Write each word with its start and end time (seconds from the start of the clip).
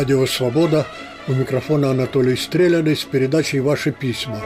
Радио 0.00 0.24
«Свобода». 0.24 0.86
У 1.28 1.34
микрофона 1.34 1.90
Анатолий 1.90 2.34
Стреляный 2.34 2.96
с 2.96 3.04
передачей 3.04 3.60
«Ваши 3.60 3.92
письма». 3.92 4.40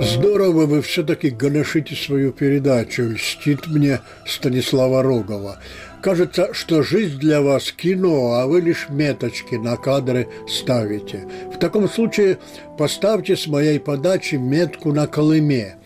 Здорово 0.00 0.64
вы 0.64 0.80
все-таки 0.80 1.28
гоношите 1.28 1.94
свою 1.94 2.32
передачу, 2.32 3.02
льстит 3.02 3.66
мне 3.66 4.00
Станислава 4.26 5.02
Рогова. 5.02 5.58
Кажется, 6.00 6.54
что 6.54 6.82
жизнь 6.82 7.18
для 7.18 7.42
вас 7.42 7.70
кино, 7.70 8.32
а 8.32 8.46
вы 8.46 8.62
лишь 8.62 8.86
меточки 8.88 9.56
на 9.56 9.76
кадры 9.76 10.28
ставите. 10.48 11.28
В 11.54 11.58
таком 11.58 11.86
случае 11.86 12.38
поставьте 12.78 13.36
с 13.36 13.46
моей 13.46 13.78
подачи 13.78 14.36
метку 14.36 14.90
на 14.90 15.06
Колыме. 15.06 15.76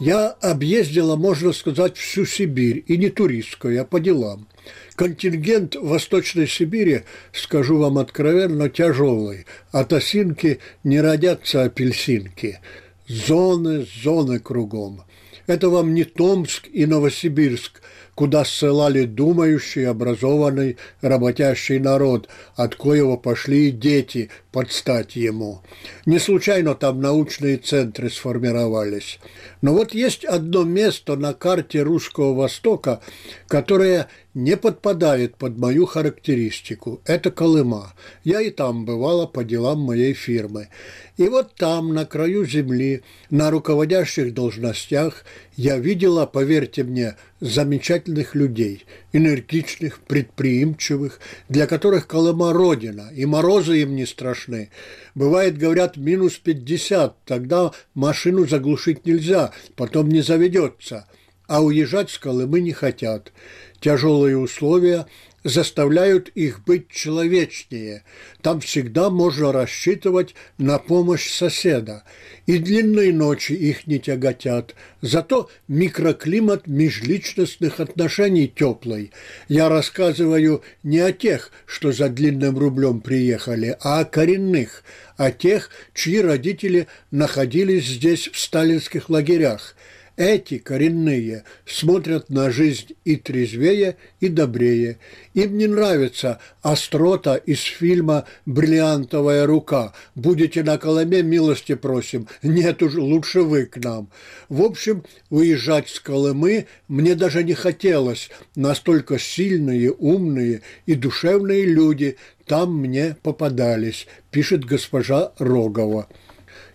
Я 0.00 0.28
объездила, 0.28 1.14
можно 1.16 1.52
сказать, 1.52 1.98
всю 1.98 2.24
Сибирь, 2.24 2.82
и 2.86 2.96
не 2.96 3.10
туристскую, 3.10 3.80
а 3.80 3.84
по 3.84 4.00
делам. 4.00 4.48
Контингент 4.96 5.76
Восточной 5.76 6.48
Сибири, 6.48 7.02
скажу 7.32 7.76
вам 7.76 7.98
откровенно, 7.98 8.70
тяжелый. 8.70 9.44
От 9.72 9.92
осинки 9.92 10.58
не 10.84 11.02
родятся 11.02 11.64
апельсинки. 11.64 12.60
Зоны, 13.08 13.86
зоны 14.02 14.38
кругом. 14.38 15.02
Это 15.46 15.68
вам 15.68 15.92
не 15.92 16.04
Томск 16.04 16.68
и 16.72 16.86
Новосибирск, 16.86 17.82
куда 18.20 18.44
ссылали 18.44 19.06
думающий, 19.06 19.88
образованный, 19.88 20.76
работящий 21.00 21.78
народ, 21.78 22.28
от 22.54 22.74
коего 22.74 23.16
пошли 23.16 23.68
и 23.68 23.70
дети 23.70 24.28
под 24.52 24.70
стать 24.72 25.16
ему. 25.16 25.62
Не 26.04 26.18
случайно 26.18 26.74
там 26.74 27.00
научные 27.00 27.56
центры 27.56 28.10
сформировались. 28.10 29.20
Но 29.62 29.72
вот 29.72 29.94
есть 29.94 30.26
одно 30.26 30.64
место 30.64 31.16
на 31.16 31.32
карте 31.32 31.80
Русского 31.80 32.34
Востока, 32.34 33.00
которое 33.48 34.08
не 34.34 34.56
подпадает 34.56 35.36
под 35.36 35.58
мою 35.58 35.86
характеристику. 35.86 37.00
Это 37.04 37.30
Колыма. 37.30 37.94
Я 38.22 38.40
и 38.40 38.50
там 38.50 38.84
бывала 38.84 39.26
по 39.26 39.42
делам 39.42 39.80
моей 39.80 40.12
фирмы. 40.12 40.68
И 41.16 41.28
вот 41.28 41.54
там, 41.56 41.92
на 41.92 42.06
краю 42.06 42.46
земли, 42.46 43.02
на 43.28 43.50
руководящих 43.50 44.32
должностях, 44.32 45.24
я 45.56 45.78
видела, 45.78 46.26
поверьте 46.26 46.84
мне, 46.84 47.16
замечательных 47.40 48.34
людей, 48.34 48.86
энергичных, 49.12 50.00
предприимчивых, 50.00 51.20
для 51.48 51.66
которых 51.66 52.06
Колыма– 52.06 52.52
родина, 52.54 53.10
и 53.14 53.26
морозы 53.26 53.82
им 53.82 53.96
не 53.96 54.06
страшны. 54.06 54.70
Бывает, 55.14 55.58
говорят, 55.58 55.96
минус 55.96 56.34
50, 56.38 57.24
тогда 57.24 57.72
машину 57.94 58.46
заглушить 58.46 59.04
нельзя, 59.04 59.52
потом 59.76 60.08
не 60.08 60.22
заведется, 60.22 61.06
а 61.46 61.62
уезжать 61.62 62.10
с 62.10 62.18
Колымы 62.18 62.60
не 62.60 62.72
хотят. 62.72 63.32
Тяжелые 63.80 64.36
условия– 64.38 65.06
заставляют 65.44 66.28
их 66.34 66.64
быть 66.64 66.88
человечнее. 66.88 68.04
Там 68.42 68.60
всегда 68.60 69.10
можно 69.10 69.52
рассчитывать 69.52 70.34
на 70.58 70.78
помощь 70.78 71.30
соседа. 71.30 72.04
И 72.46 72.58
длинные 72.58 73.12
ночи 73.12 73.52
их 73.52 73.86
не 73.86 73.98
тяготят. 73.98 74.74
Зато 75.00 75.48
микроклимат 75.68 76.66
межличностных 76.66 77.80
отношений 77.80 78.48
теплый. 78.48 79.12
Я 79.48 79.68
рассказываю 79.68 80.62
не 80.82 80.98
о 80.98 81.12
тех, 81.12 81.50
что 81.66 81.92
за 81.92 82.08
длинным 82.08 82.58
рублем 82.58 83.00
приехали, 83.00 83.76
а 83.80 84.00
о 84.00 84.04
коренных, 84.04 84.82
о 85.16 85.30
тех, 85.30 85.70
чьи 85.94 86.20
родители 86.20 86.86
находились 87.10 87.86
здесь 87.86 88.28
в 88.28 88.38
сталинских 88.38 89.08
лагерях– 89.08 89.74
эти 90.20 90.58
коренные 90.58 91.44
смотрят 91.64 92.28
на 92.28 92.50
жизнь 92.50 92.94
и 93.06 93.16
трезвее, 93.16 93.96
и 94.20 94.28
добрее. 94.28 94.98
Им 95.32 95.56
не 95.56 95.66
нравится 95.66 96.40
острота 96.60 97.36
из 97.36 97.62
фильма 97.62 98.26
«Бриллиантовая 98.44 99.46
рука». 99.46 99.94
Будете 100.14 100.62
на 100.62 100.76
Коломе, 100.76 101.22
милости 101.22 101.74
просим. 101.74 102.28
Нет 102.42 102.82
уж, 102.82 102.96
лучше 102.96 103.40
вы 103.40 103.64
к 103.64 103.78
нам. 103.78 104.10
В 104.50 104.60
общем, 104.60 105.04
уезжать 105.30 105.88
с 105.88 105.98
Колымы 106.00 106.66
мне 106.86 107.14
даже 107.14 107.42
не 107.42 107.54
хотелось. 107.54 108.28
Настолько 108.54 109.18
сильные, 109.18 109.90
умные 109.90 110.60
и 110.84 110.96
душевные 110.96 111.64
люди 111.64 112.18
там 112.44 112.76
мне 112.76 113.16
попадались, 113.22 114.06
пишет 114.30 114.66
госпожа 114.66 115.32
Рогова. 115.38 116.08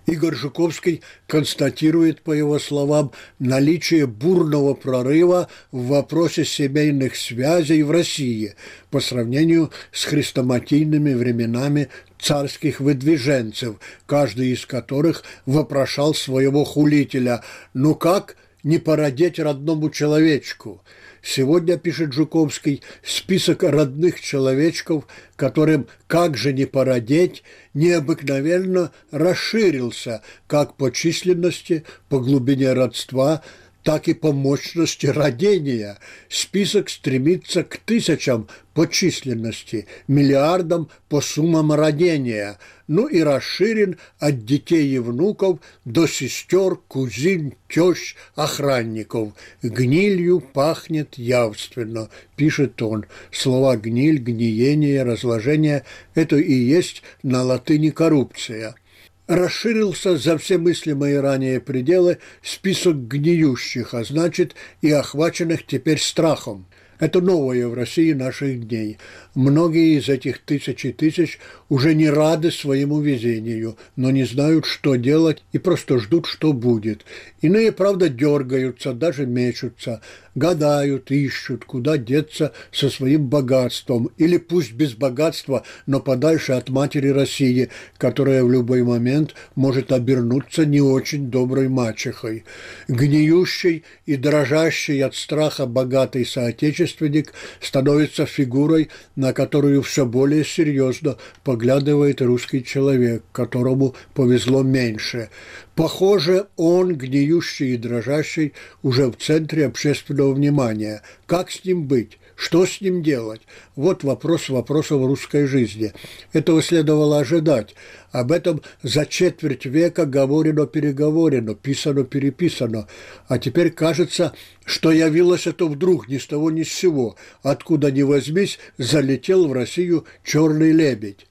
Игорь 0.06 0.36
Жуковский 0.36 1.02
констатирует, 1.28 2.22
по 2.22 2.32
его 2.32 2.60
словам, 2.60 3.12
наличие 3.40 4.06
бурного 4.06 4.76
прорыва 4.76 5.50
в 5.72 5.88
вопросе 5.88 6.46
семейных 6.46 7.16
связей 7.16 7.82
в 7.82 7.90
России 7.90 8.56
по 8.92 9.00
сравнению 9.00 9.72
с 9.92 10.06
хрестоматийными 10.06 11.14
временами 11.14 11.90
царских 12.20 12.80
выдвиженцев, 12.80 13.78
каждый 14.06 14.50
из 14.50 14.66
которых 14.66 15.24
вопрошал 15.46 16.14
своего 16.14 16.64
хулителя. 16.64 17.44
«Ну 17.74 17.96
как 17.96 18.36
не 18.66 18.80
породеть 18.80 19.40
родному 19.40 19.90
человечку?» 19.90 20.82
Сегодня, 21.28 21.80
пишет 21.80 22.14
Жуковский, 22.14 22.84
список 23.02 23.64
родных 23.64 24.22
человечков, 24.22 25.08
которым 25.36 25.88
как 26.06 26.38
же 26.38 26.54
не 26.54 26.66
породеть, 26.66 27.42
необыкновенно 27.74 28.92
расширился 29.10 30.22
как 30.46 30.78
по 30.78 30.92
численности, 30.92 31.84
по 32.10 32.20
глубине 32.20 32.74
родства, 32.74 33.42
так 33.86 34.08
и 34.08 34.16
по 34.16 34.34
мощности 34.34 35.06
родения. 35.06 36.00
Список 36.28 36.90
стремится 36.90 37.64
к 37.64 37.78
тысячам 37.78 38.48
по 38.74 38.88
численности, 38.88 39.86
миллиардам 40.08 40.90
по 41.08 41.22
суммам 41.22 41.72
родения, 41.72 42.58
ну 42.88 43.06
и 43.06 43.22
расширен 43.22 43.98
от 44.18 44.44
детей 44.44 44.88
и 44.88 44.98
внуков 44.98 45.60
до 45.86 46.08
сестер, 46.08 46.78
кузин, 46.88 47.54
тещ, 47.70 48.16
охранников. 48.34 49.34
Гнилью 49.62 50.40
пахнет 50.40 51.20
явственно, 51.20 52.10
пишет 52.36 52.82
он. 52.82 53.06
Слова 53.32 53.78
«гниль», 53.78 54.18
«гниение», 54.18 55.04
«разложение»– 55.04 55.86
это 56.16 56.38
и 56.38 56.54
есть 56.54 57.04
на 57.22 57.44
латыни 57.44 57.92
коррупция– 57.92 58.74
расширился 59.28 60.18
за 60.18 60.38
все 60.38 60.58
мыслимые 60.58 61.20
ранее 61.20 61.60
пределы 61.60 62.20
список 62.42 63.08
гниющих, 63.08 63.94
а 63.94 64.04
значит 64.04 64.56
и 64.82 64.92
охваченных 64.92 65.66
теперь 65.66 66.00
страхом. 66.00 66.68
Это 67.00 67.20
новое 67.20 67.68
в 67.68 67.74
России 67.74 68.14
наших 68.14 68.68
дней. 68.68 68.98
Многие 69.36 69.98
из 69.98 70.08
этих 70.08 70.40
тысяч 70.40 70.86
и 70.86 70.94
тысяч 70.94 71.40
уже 71.68 71.94
не 71.94 72.10
рады 72.10 72.52
своему 72.52 73.02
везению, 73.02 73.76
но 73.98 74.10
не 74.10 74.24
знают, 74.24 74.66
что 74.66 74.96
делать 74.96 75.44
и 75.52 75.58
просто 75.58 76.00
ждут, 76.00 76.26
что 76.26 76.54
будет. 76.54 77.04
Иные, 77.42 77.74
правда, 77.74 78.08
дергаются, 78.08 78.94
даже 78.94 79.26
мечутся, 79.26 80.02
гадают, 80.36 81.12
ищут, 81.12 81.66
куда 81.66 81.98
деться 81.98 82.54
со 82.72 82.90
своим 82.90 83.28
богатством, 83.28 84.10
или 84.18 84.38
пусть 84.38 84.72
без 84.72 84.94
богатства, 84.94 85.64
но 85.86 86.00
подальше 86.00 86.54
от 86.54 86.70
матери 86.70 87.10
России, 87.10 87.70
которая 87.98 88.42
в 88.42 88.52
любой 88.52 88.84
момент 88.84 89.36
может 89.56 89.92
обернуться 89.92 90.66
не 90.66 90.80
очень 90.80 91.30
доброй 91.30 91.68
мачехой. 91.68 92.46
Гниющий 92.88 93.84
и 94.06 94.16
дрожащий 94.16 95.04
от 95.04 95.14
страха 95.14 95.66
богатый 95.66 96.26
соотечественник 96.26 97.34
становится 97.60 98.26
фигурой, 98.26 98.90
на 99.25 99.25
которую 99.34 99.82
все 99.82 100.06
более 100.06 100.44
серьезно 100.44 101.18
поглядывает 101.44 102.22
русский 102.22 102.64
человек, 102.64 103.24
которому 103.32 103.96
повезло 104.14 104.64
меньше. 104.64 105.30
Похоже, 105.76 106.48
он, 106.56 106.96
гниющий 106.96 107.74
и 107.74 107.78
дрожащий, 107.78 108.54
уже 108.84 109.08
в 109.08 109.18
центре 109.18 109.66
общественного 109.66 110.34
внимания. 110.34 111.02
Как 111.26 111.52
с 111.52 111.64
ним 111.66 111.84
быть? 111.84 112.18
Что 112.36 112.66
с 112.66 112.82
ним 112.82 113.02
делать? 113.02 113.42
Вот 113.76 114.04
вопрос 114.04 114.50
вопросов 114.50 115.06
русской 115.06 115.46
жизни. 115.46 115.94
Этого 116.34 116.62
следовало 116.62 117.20
ожидать. 117.20 117.76
Об 118.12 118.32
этом 118.32 118.62
за 118.84 119.06
четверть 119.06 119.66
века 119.66 120.06
говорено-переговорено, 120.06 121.56
писано-переписано. 121.56 122.88
А 123.28 123.40
теперь 123.40 123.72
кажется, 123.72 124.34
что 124.66 124.92
явилось 124.92 125.48
это 125.48 125.66
вдруг 125.66 126.10
ни 126.10 126.18
с 126.18 126.28
того 126.28 126.52
ни 126.52 126.64
с 126.64 126.74
сего. 126.74 127.16
Откуда 127.42 127.90
ни 127.90 128.02
возьмись, 128.02 128.60
залетел 128.78 129.48
в 129.48 129.54
Россию 129.54 130.06
черный 130.24 130.72
лебедь. 130.72 131.28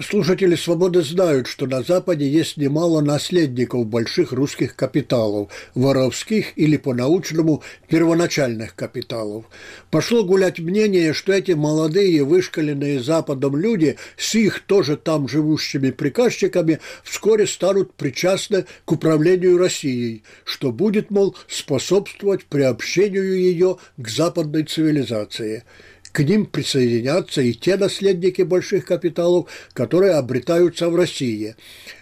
Слушатели 0.00 0.54
«Свободы» 0.54 1.02
знают, 1.02 1.48
что 1.48 1.66
на 1.66 1.82
Западе 1.82 2.28
есть 2.28 2.56
немало 2.56 3.00
наследников 3.00 3.84
больших 3.86 4.30
русских 4.30 4.76
капиталов, 4.76 5.50
воровских 5.74 6.56
или 6.56 6.76
по-научному 6.76 7.64
первоначальных 7.88 8.76
капиталов. 8.76 9.46
Пошло 9.90 10.22
гулять 10.22 10.60
мнение, 10.60 11.12
что 11.12 11.32
эти 11.32 11.50
молодые, 11.50 12.22
вышкаленные 12.22 13.02
Западом 13.02 13.56
люди 13.56 13.96
с 14.16 14.36
их 14.36 14.60
тоже 14.60 14.96
там 14.96 15.26
живущими 15.26 15.90
приказчиками 15.90 16.78
вскоре 17.02 17.48
станут 17.48 17.92
причастны 17.94 18.66
к 18.84 18.92
управлению 18.92 19.58
Россией, 19.58 20.22
что 20.44 20.70
будет, 20.70 21.10
мол, 21.10 21.36
способствовать 21.48 22.44
приобщению 22.44 23.36
ее 23.36 23.78
к 23.96 24.08
западной 24.08 24.62
цивилизации– 24.62 25.64
к 26.12 26.20
ним 26.20 26.46
присоединятся 26.46 27.42
и 27.42 27.52
те 27.52 27.76
наследники 27.76 28.42
больших 28.42 28.86
капиталов, 28.86 29.48
которые 29.72 30.12
обретаются 30.12 30.88
в 30.88 30.96
России. 30.96 31.54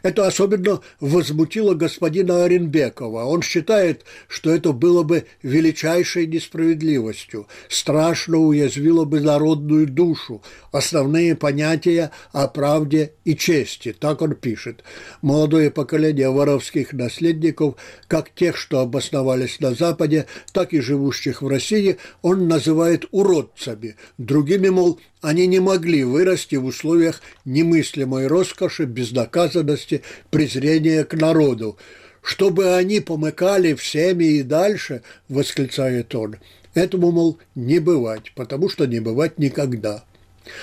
Это 0.02 0.26
особенно 0.26 0.80
возмутило 1.00 1.74
господина 1.74 2.44
Оренбекова. 2.44 3.24
Он 3.24 3.42
считает, 3.42 4.04
что 4.28 4.50
это 4.50 4.72
было 4.72 5.02
бы 5.02 5.24
величайшей 5.42 6.26
несправедливостью, 6.26 7.48
страшно 7.68 8.38
уязвило 8.38 9.04
бы 9.04 9.20
народную 9.20 9.86
душу, 9.86 10.42
основные 10.72 11.34
понятия 11.34 12.10
о 12.32 12.48
правде 12.48 13.12
и 13.24 13.34
чести. 13.34 13.92
Так 13.92 14.22
он 14.22 14.34
пишет. 14.34 14.84
Молодое 15.22 15.70
поколение 15.70 16.30
воровских 16.30 16.92
наследников, 16.92 17.74
как 18.08 18.30
тех, 18.30 18.56
что 18.56 18.80
обосновались 18.80 19.60
на 19.60 19.74
Западе, 19.74 20.26
так 20.52 20.72
и 20.72 20.80
живущих 20.80 21.42
в 21.42 21.48
России, 21.48 21.96
он 22.22 22.48
называет 22.48 23.06
уродцами. 23.10 23.95
Другими, 24.18 24.68
мол, 24.68 25.00
они 25.20 25.46
не 25.46 25.60
могли 25.60 26.04
вырасти 26.04 26.56
в 26.56 26.64
условиях 26.66 27.22
немыслимой 27.44 28.26
роскоши, 28.26 28.84
безнаказанности, 28.84 30.02
презрения 30.30 31.04
к 31.04 31.14
народу. 31.14 31.78
«Чтобы 32.22 32.74
они 32.74 33.00
помыкали 33.00 33.74
всеми 33.74 34.24
и 34.24 34.42
дальше»,– 34.42 35.02
восклицает 35.28 36.12
он,– 36.14 36.36
«этому, 36.74 37.12
мол, 37.12 37.38
не 37.54 37.78
бывать, 37.78 38.32
потому 38.34 38.68
что 38.68 38.86
не 38.86 38.98
бывать 38.98 39.38
никогда». 39.38 40.04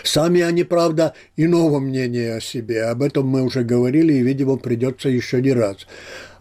Сами 0.03 0.41
они, 0.41 0.63
правда, 0.63 1.13
иного 1.35 1.79
мнения 1.79 2.35
о 2.35 2.41
себе. 2.41 2.83
Об 2.83 3.01
этом 3.01 3.27
мы 3.27 3.43
уже 3.43 3.63
говорили, 3.63 4.13
и, 4.13 4.21
видимо, 4.21 4.57
придется 4.57 5.09
еще 5.09 5.41
не 5.41 5.51
раз. 5.51 5.87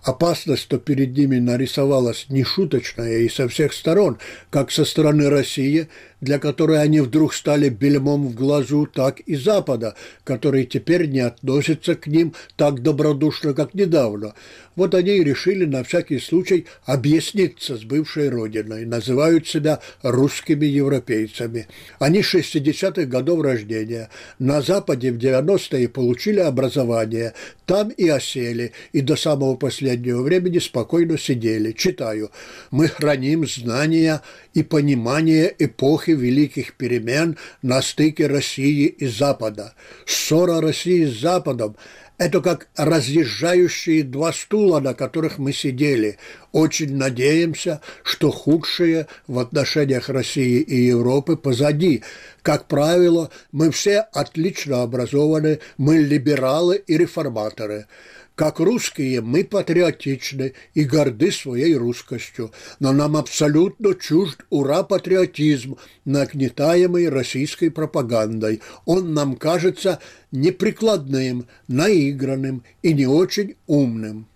Опасность, 0.03 0.63
что 0.63 0.79
перед 0.79 1.17
ними 1.17 1.39
нарисовалась 1.39 2.27
нешуточная 2.29 3.19
и 3.19 3.29
со 3.29 3.49
всех 3.49 3.73
сторон, 3.73 4.19
как 4.51 4.73
со 4.73 4.85
стороны 4.85 5.29
России, 5.29 5.89
для 6.23 6.39
которой 6.39 6.81
они 6.81 7.01
вдруг 7.01 7.35
стали 7.35 7.69
бельмом 7.69 8.29
в 8.29 8.35
глазу, 8.35 8.87
так 8.87 9.21
и 9.21 9.35
Запада, 9.35 9.97
который 10.25 10.65
теперь 10.65 11.09
не 11.09 11.19
относится 11.19 11.97
к 11.97 12.07
ним 12.07 12.33
так 12.57 12.81
добродушно, 12.81 13.53
как 13.55 13.75
недавно. 13.75 14.35
Вот 14.77 14.95
они 14.95 15.17
и 15.19 15.25
решили 15.25 15.67
на 15.67 15.85
всякий 15.85 16.19
случай 16.19 16.67
объясниться 16.85 17.77
с 17.77 17.85
бывшей 17.85 18.31
родиной, 18.31 18.87
называют 18.87 19.47
себя 19.47 19.81
русскими 20.03 20.65
европейцами. 20.65 21.67
Они 21.99 22.21
60-х 22.21 23.05
годов 23.05 23.43
рождения, 23.43 24.09
на 24.39 24.63
Западе 24.63 25.13
в 25.13 25.19
90-е 25.19 25.89
получили 25.89 26.39
образование, 26.39 27.35
там 27.67 27.91
и 27.91 28.09
осели, 28.09 28.73
и 28.93 29.01
до 29.03 29.17
самого 29.17 29.57
последнего 29.57 30.23
времени 30.23 30.59
спокойно 30.59 31.19
сидели. 31.19 31.73
Читаю. 31.73 32.31
«Мы 32.71 32.89
храним 32.89 33.47
знания 33.47 34.23
и 34.55 34.63
понимание 34.63 35.55
эпохи 35.59 36.12
великих 36.15 36.75
перемен 36.75 37.37
на 37.63 37.83
стыке 37.83 38.27
России 38.27 38.87
и 38.87 39.07
Запада. 39.07 39.75
Ссора 40.07 40.61
России 40.61 41.05
с 41.05 41.21
Западом– 41.21 41.77
это 42.19 42.41
как 42.41 42.69
разъезжающие 42.77 44.05
два 44.05 44.33
стула, 44.33 44.79
на 44.79 44.95
которых 44.95 45.39
мы 45.39 45.53
сидели. 45.53 46.19
Очень 46.53 46.97
надеемся, 46.97 47.81
что 48.05 48.31
худшее 48.31 49.09
в 49.27 49.41
отношениях 49.41 50.09
России 50.09 50.61
и 50.61 50.83
Европы 50.83 51.37
позади. 51.37 52.05
Как 52.43 52.67
правило, 52.69 53.31
мы 53.51 53.73
все 53.73 54.01
отлично 54.13 54.83
образованы, 54.83 55.59
мы 55.79 55.99
либералы 55.99 56.77
и 56.87 56.97
реформаторы. 56.97 57.87
Как 58.35 58.61
русские 58.61 59.21
мы 59.21 59.45
патриотичны 59.45 60.55
и 60.73 60.85
горды 60.85 61.31
своей 61.31 61.77
русскостью, 61.77 62.51
но 62.81 62.93
нам 62.93 63.17
абсолютно 63.17 63.95
чужд 63.95 64.41
ура-патриотизм, 64.49 65.77
нагнетаемый 66.07 67.11
российской 67.11 67.71
пропагандой. 67.71 68.63
Он 68.87 69.13
нам 69.13 69.37
кажется 69.37 70.01
неприкладным, 70.31 71.47
наигранным 71.69 72.65
и 72.83 72.95
не 72.95 73.07
очень 73.07 73.57
умным. 73.67 74.27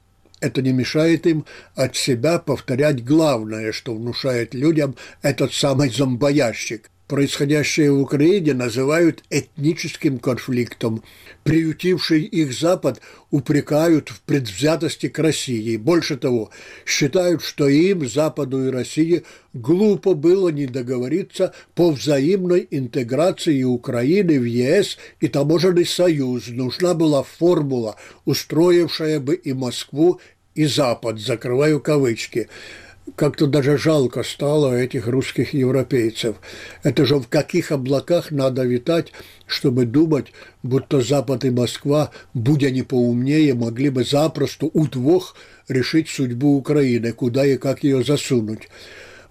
Это 0.40 0.60
не 0.60 0.72
мешает 0.72 1.26
им 1.26 1.46
от 1.74 1.96
себя 1.96 2.38
повторять 2.38 3.02
главное, 3.02 3.72
что 3.72 3.94
внушает 3.94 4.52
людям 4.52 4.94
этот 5.22 5.54
самый 5.54 5.88
зомбоящик– 5.88 6.90
происходящее 7.06 7.92
в 7.92 8.00
Украине 8.00 8.54
называют 8.54 9.22
этническим 9.30 10.18
конфликтом. 10.18 11.02
Приютивший 11.44 12.22
их 12.22 12.52
Запад 12.52 13.00
упрекают 13.30 14.08
в 14.08 14.20
предвзятости 14.22 15.08
к 15.08 15.18
России. 15.18 15.76
Больше 15.76 16.16
того, 16.16 16.50
считают, 16.84 17.42
что 17.42 17.68
им, 17.68 18.08
Западу 18.08 18.66
и 18.66 18.70
России, 18.70 19.22
глупо 19.52 20.14
было 20.14 20.48
не 20.48 20.66
договориться 20.66 21.54
по 21.74 21.90
взаимной 21.90 22.66
интеграции 22.70 23.62
Украины 23.62 24.40
в 24.40 24.44
ЕС 24.44 24.98
и 25.20 25.28
таможенный 25.28 25.86
союз. 25.86 26.48
Нужна 26.48 26.94
была 26.94 27.22
формула, 27.22 27.96
устроившая 28.24 29.20
бы 29.20 29.34
и 29.36 29.52
Москву, 29.52 30.20
и 30.56 30.64
Запад, 30.64 31.20
закрываю 31.20 31.80
кавычки 31.80 32.48
как-то 33.14 33.46
даже 33.46 33.78
жалко 33.78 34.22
стало 34.22 34.74
этих 34.74 35.06
русских 35.06 35.54
европейцев. 35.54 36.36
Это 36.82 37.06
же 37.06 37.16
в 37.16 37.28
каких 37.28 37.70
облаках 37.70 38.30
надо 38.30 38.64
витать, 38.64 39.12
чтобы 39.46 39.84
думать, 39.84 40.32
будто 40.62 41.00
Запад 41.00 41.44
и 41.44 41.50
Москва, 41.50 42.10
будь 42.34 42.64
они 42.64 42.82
поумнее, 42.82 43.54
могли 43.54 43.90
бы 43.90 44.04
запросто 44.04 44.66
удвох 44.66 45.36
решить 45.68 46.08
судьбу 46.08 46.56
Украины, 46.56 47.12
куда 47.12 47.46
и 47.46 47.56
как 47.56 47.84
ее 47.84 48.02
засунуть. 48.02 48.68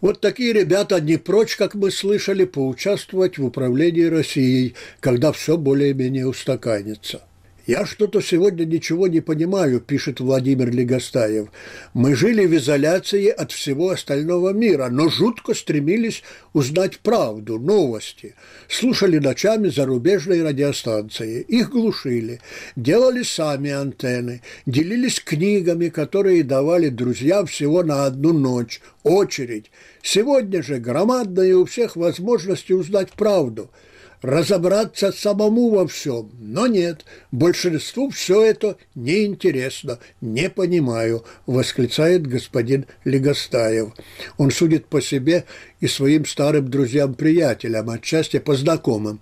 Вот 0.02 0.22
такие 0.22 0.54
ребята 0.54 1.02
не 1.02 1.18
прочь, 1.18 1.56
как 1.56 1.76
мы 1.76 1.92
слышали, 1.92 2.46
поучаствовать 2.46 3.38
в 3.38 3.46
управлении 3.46 4.04
Россией, 4.04 4.76
когда 5.00 5.32
все 5.32 5.58
более-менее 5.58 6.28
устаканится. 6.28 7.24
«Я 7.66 7.88
что-то 7.88 8.22
сегодня 8.22 8.64
ничего 8.64 9.08
не 9.08 9.22
понимаю»,– 9.22 9.80
пишет 9.88 10.20
Владимир 10.20 10.70
Легостаев. 10.70 11.48
«Мы 11.96 12.16
жили 12.16 12.46
в 12.46 12.56
изоляции 12.56 13.28
от 13.28 13.52
всего 13.52 13.90
остального 13.90 14.54
мира, 14.54 14.90
но 14.92 15.10
жутко 15.10 15.56
стремились 15.56 16.22
узнать 16.54 17.00
правду, 17.00 17.58
новости. 17.58 18.36
Слушали 18.68 19.18
ночами 19.18 19.70
зарубежные 19.70 20.44
радиостанции, 20.44 21.42
их 21.42 21.72
глушили, 21.72 22.40
делали 22.76 23.24
сами 23.24 23.72
антенны, 23.72 24.44
делились 24.68 25.20
книгами, 25.20 25.90
которые 25.90 26.44
давали 26.44 26.90
друзьям 26.90 27.48
всего 27.48 27.82
на 27.82 28.06
одну 28.06 28.32
ночь, 28.32 28.80
очередь. 29.02 29.72
Сегодня 30.04 30.62
же 30.62 30.78
громадная 30.78 31.58
у 31.58 31.66
всех 31.66 31.96
возможность 31.96 32.70
узнать 32.70 33.12
правду– 33.14 33.72
разобраться 34.26 35.12
самому 35.12 35.70
во 35.70 35.88
всем. 35.88 36.32
Но 36.40 36.66
нет, 36.66 37.06
большинству 37.32 38.10
все 38.10 38.44
это 38.44 38.78
неинтересно, 38.96 40.00
не 40.20 40.50
понимаю, 40.50 41.24
восклицает 41.46 42.26
господин 42.26 42.88
Легостаев. 43.04 43.94
Он 44.38 44.50
судит 44.50 44.88
по 44.88 45.00
себе 45.00 45.46
и 45.80 45.88
своим 45.88 46.26
старым 46.26 46.70
друзьям-приятелям, 46.70 47.90
отчасти 47.90 48.40
по 48.40 48.56
знакомым. 48.56 49.20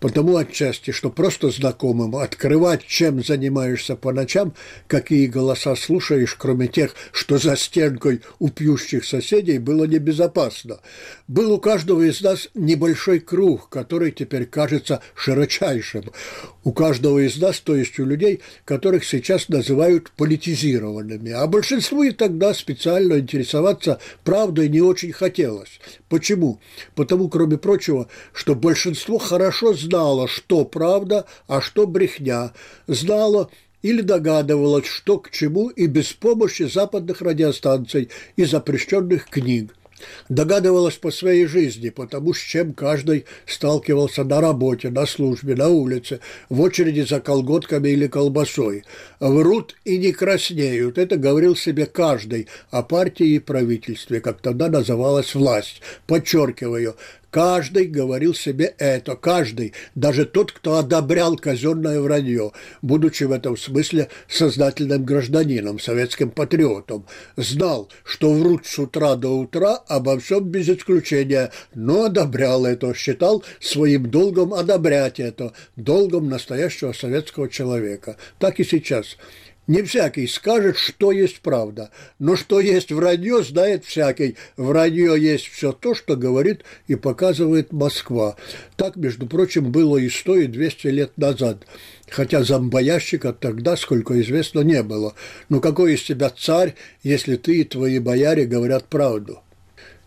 Потому 0.00 0.36
отчасти, 0.36 0.90
что 0.90 1.08
просто 1.08 1.48
знакомым 1.48 2.14
открывать, 2.16 2.84
чем 2.86 3.24
занимаешься 3.24 3.96
по 3.96 4.12
ночам, 4.12 4.52
какие 4.86 5.26
голоса 5.26 5.74
слушаешь, 5.76 6.34
кроме 6.34 6.68
тех, 6.68 6.94
что 7.10 7.38
за 7.38 7.56
стенкой 7.56 8.20
у 8.38 8.50
пьющих 8.50 9.06
соседей, 9.06 9.58
было 9.58 9.84
небезопасно. 9.84 10.80
Был 11.26 11.52
у 11.52 11.58
каждого 11.58 12.02
из 12.02 12.20
нас 12.20 12.48
небольшой 12.52 13.20
круг, 13.20 13.70
который 13.70 14.12
теперь 14.12 14.44
кажется 14.44 15.00
широчайшим. 15.14 16.12
У 16.64 16.72
каждого 16.72 17.20
из 17.20 17.38
нас, 17.38 17.60
то 17.60 17.74
есть 17.74 17.98
у 17.98 18.04
людей, 18.04 18.42
которых 18.66 19.06
сейчас 19.06 19.48
называют 19.48 20.10
политизированными. 20.10 21.30
А 21.30 21.46
большинству 21.46 22.02
и 22.02 22.10
тогда 22.10 22.52
специально 22.52 23.18
интересоваться 23.18 23.98
правдой 24.22 24.68
не 24.68 24.82
очень 24.82 25.12
хотелось. 25.12 25.80
Почему? 26.14 26.60
Потому, 26.94 27.28
кроме 27.28 27.58
прочего, 27.58 28.06
что 28.32 28.54
большинство 28.54 29.18
хорошо 29.18 29.74
знало, 29.74 30.28
что 30.28 30.64
правда, 30.64 31.26
а 31.48 31.60
что 31.60 31.88
брехня, 31.88 32.52
знало 32.86 33.50
или 33.82 34.00
догадывалось, 34.00 34.86
что 34.86 35.18
к 35.18 35.32
чему 35.32 35.70
и 35.70 35.88
без 35.88 36.12
помощи 36.12 36.62
западных 36.72 37.20
радиостанций 37.20 38.10
и 38.36 38.44
запрещенных 38.44 39.28
книг. 39.28 39.74
Догадывалась 40.28 40.96
по 40.96 41.10
своей 41.10 41.46
жизни, 41.46 41.90
потому 41.90 42.34
с 42.34 42.38
чем 42.38 42.72
каждый 42.72 43.26
сталкивался 43.46 44.24
на 44.24 44.40
работе, 44.40 44.90
на 44.90 45.06
службе, 45.06 45.54
на 45.54 45.68
улице, 45.68 46.20
в 46.48 46.60
очереди 46.60 47.02
за 47.02 47.20
колготками 47.20 47.88
или 47.90 48.06
колбасой. 48.06 48.84
Врут 49.20 49.76
и 49.84 49.98
не 49.98 50.12
краснеют. 50.12 50.98
Это 50.98 51.16
говорил 51.16 51.56
себе 51.56 51.86
каждый 51.86 52.48
о 52.70 52.82
партии 52.82 53.34
и 53.34 53.38
правительстве, 53.38 54.20
как 54.20 54.40
тогда 54.40 54.68
называлась 54.68 55.34
власть. 55.34 55.80
Подчеркиваю, 56.06 56.96
Каждый 57.34 57.86
говорил 57.86 58.32
себе 58.32 58.76
это, 58.78 59.16
каждый, 59.16 59.72
даже 59.96 60.24
тот, 60.24 60.52
кто 60.52 60.76
одобрял 60.76 61.34
казенное 61.36 62.00
вранье, 62.00 62.52
будучи 62.80 63.24
в 63.24 63.32
этом 63.32 63.56
смысле 63.56 64.08
сознательным 64.28 65.04
гражданином, 65.04 65.80
советским 65.80 66.30
патриотом, 66.30 67.06
знал, 67.36 67.90
что 68.04 68.32
врут 68.32 68.66
с 68.66 68.78
утра 68.78 69.16
до 69.16 69.36
утра 69.36 69.74
обо 69.88 70.16
всем 70.20 70.44
без 70.44 70.68
исключения, 70.68 71.50
но 71.74 72.04
одобрял 72.04 72.66
это, 72.66 72.94
считал 72.94 73.42
своим 73.58 74.08
долгом 74.08 74.54
одобрять 74.54 75.18
это, 75.18 75.54
долгом 75.74 76.28
настоящего 76.28 76.92
советского 76.92 77.48
человека. 77.48 78.16
Так 78.38 78.60
и 78.60 78.64
сейчас. 78.64 79.16
Не 79.66 79.82
всякий 79.82 80.26
скажет, 80.26 80.76
что 80.76 81.10
есть 81.10 81.40
правда, 81.40 81.90
но 82.18 82.36
что 82.36 82.60
есть 82.60 82.92
вранье, 82.92 83.42
знает 83.42 83.86
всякий. 83.86 84.36
Вранье 84.58 85.16
есть 85.18 85.46
все 85.46 85.72
то, 85.72 85.94
что 85.94 86.16
говорит 86.16 86.64
и 86.86 86.96
показывает 86.96 87.72
Москва. 87.72 88.36
Так, 88.76 88.96
между 88.96 89.26
прочим, 89.26 89.72
было 89.72 89.96
и 89.96 90.10
сто, 90.10 90.36
и 90.36 90.46
двести 90.46 90.88
лет 90.88 91.16
назад. 91.16 91.64
Хотя 92.10 92.42
зомбоящика 92.42 93.32
тогда, 93.32 93.76
сколько 93.76 94.20
известно, 94.20 94.60
не 94.60 94.82
было. 94.82 95.14
Но 95.48 95.60
какой 95.60 95.94
из 95.94 96.02
тебя 96.02 96.28
царь, 96.28 96.74
если 97.02 97.36
ты 97.36 97.60
и 97.60 97.64
твои 97.64 97.98
бояре 97.98 98.44
говорят 98.44 98.84
правду? 98.84 99.40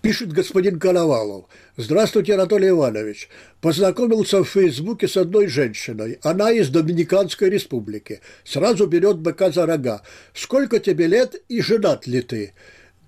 Пишет 0.01 0.31
господин 0.31 0.79
Коновалов. 0.79 1.45
Здравствуйте, 1.75 2.35
Анатолий 2.35 2.69
Иванович. 2.69 3.29
Познакомился 3.61 4.43
в 4.43 4.49
Фейсбуке 4.49 5.07
с 5.07 5.17
одной 5.17 5.47
женщиной. 5.47 6.19
Она 6.21 6.51
из 6.51 6.69
Доминиканской 6.69 7.49
республики. 7.49 8.21
Сразу 8.43 8.85
берет 8.85 9.17
быка 9.17 9.51
за 9.51 9.65
рога. 9.65 10.03
Сколько 10.33 10.79
тебе 10.79 11.07
лет 11.07 11.35
и 11.49 11.61
женат 11.61 12.05
ли 12.05 12.21
ты? 12.21 12.53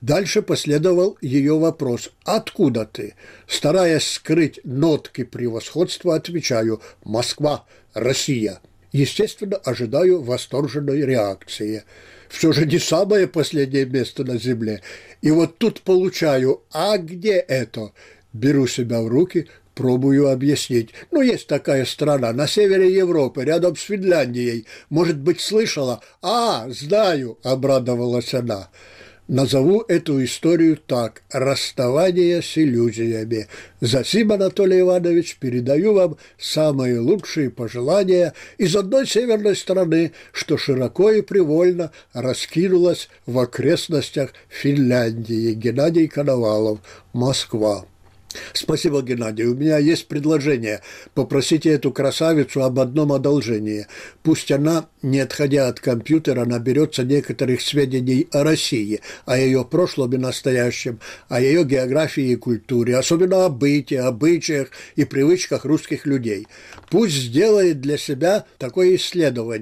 Дальше 0.01 0.41
последовал 0.41 1.17
ее 1.22 1.60
вопрос 1.60 2.12
«Откуда 2.24 2.86
ты?». 2.86 3.15
Стараясь 3.48 4.08
скрыть 4.08 4.62
нотки 4.63 5.25
превосходства, 5.25 6.15
отвечаю 6.15 6.81
«Москва, 7.03 7.65
Россия». 7.93 8.62
Естественно, 8.91 9.58
ожидаю 9.58 10.22
восторженной 10.22 11.01
реакции 11.01 11.84
все 12.29 12.53
же 12.53 12.65
не 12.65 12.79
самое 12.79 13.27
последнее 13.27 13.86
место 13.86 14.24
на 14.24 14.38
Земле. 14.38 14.81
И 15.21 15.31
вот 15.31 15.57
тут 15.57 15.81
получаю, 15.81 16.62
а 16.71 16.98
где 16.98 17.33
это? 17.33 17.91
Беру 18.31 18.67
себя 18.67 19.01
в 19.01 19.07
руки, 19.07 19.48
пробую 19.74 20.29
объяснить. 20.29 20.89
Ну, 21.12 21.21
есть 21.21 21.48
такая 21.48 21.86
страна 21.86 22.31
на 22.31 22.48
севере 22.48 22.93
Европы, 22.93 23.43
рядом 23.43 23.75
с 23.75 23.81
Финляндией. 23.81 24.65
Может 24.89 25.17
быть, 25.17 25.41
слышала? 25.41 26.01
А, 26.21 26.67
знаю, 26.69 27.39
обрадовалась 27.43 28.33
она. 28.33 28.69
Назову 29.29 29.81
эту 29.88 30.24
историю 30.24 30.75
так– 30.75 31.21
«Расставание 31.31 32.41
с 32.41 32.57
иллюзиями». 32.57 33.48
Засим, 33.79 34.31
Анатолий 34.31 34.79
Иванович, 34.79 35.38
передаю 35.39 35.93
вам 35.93 36.17
самые 36.39 36.98
лучшие 37.00 37.51
пожелания 37.51 38.33
из 38.57 38.75
одной 38.75 39.05
северной 39.05 39.55
страны, 39.55 40.13
что 40.31 40.57
широко 40.57 41.12
и 41.12 41.21
привольно 41.21 41.91
раскинулась 42.12 43.07
в 43.27 43.38
окрестностях 43.38 44.33
Финляндии. 44.48 45.53
Геннадий 45.53 46.07
Коновалов, 46.07 46.79
Москва. 47.13 47.86
Спасибо, 48.53 49.01
Геннадий. 49.01 49.45
У 49.45 49.55
меня 49.55 49.79
есть 49.79 50.07
предложение. 50.07 50.81
Попросите 51.15 51.69
эту 51.71 51.91
красавицу 51.91 52.63
об 52.63 52.79
одном 52.79 53.12
одолжении. 53.12 53.88
Пусть 54.21 54.51
она, 54.51 54.88
не 55.01 55.19
отходя 55.19 55.67
от 55.67 55.79
компьютера, 55.79 56.45
наберется 56.45 57.03
некоторых 57.03 57.62
сведений 57.62 58.27
о 58.31 58.43
России, 58.43 59.01
о 59.25 59.38
ее 59.38 59.65
прошлом 59.65 60.13
и 60.13 60.17
настоящем, 60.17 61.00
о 61.27 61.41
ее 61.41 61.63
географии 61.63 62.31
и 62.31 62.36
культуре, 62.36 62.98
особенно 62.98 63.45
о 63.45 63.50
быте, 63.50 64.01
обычаях 64.01 64.69
и 64.95 65.05
привычках 65.05 65.65
русских 65.65 66.05
людей. 66.05 66.48
Пусть 66.91 67.15
сделает 67.15 67.81
для 67.81 67.98
себя 67.98 68.45
такое 68.59 68.95
исследование 68.95 69.59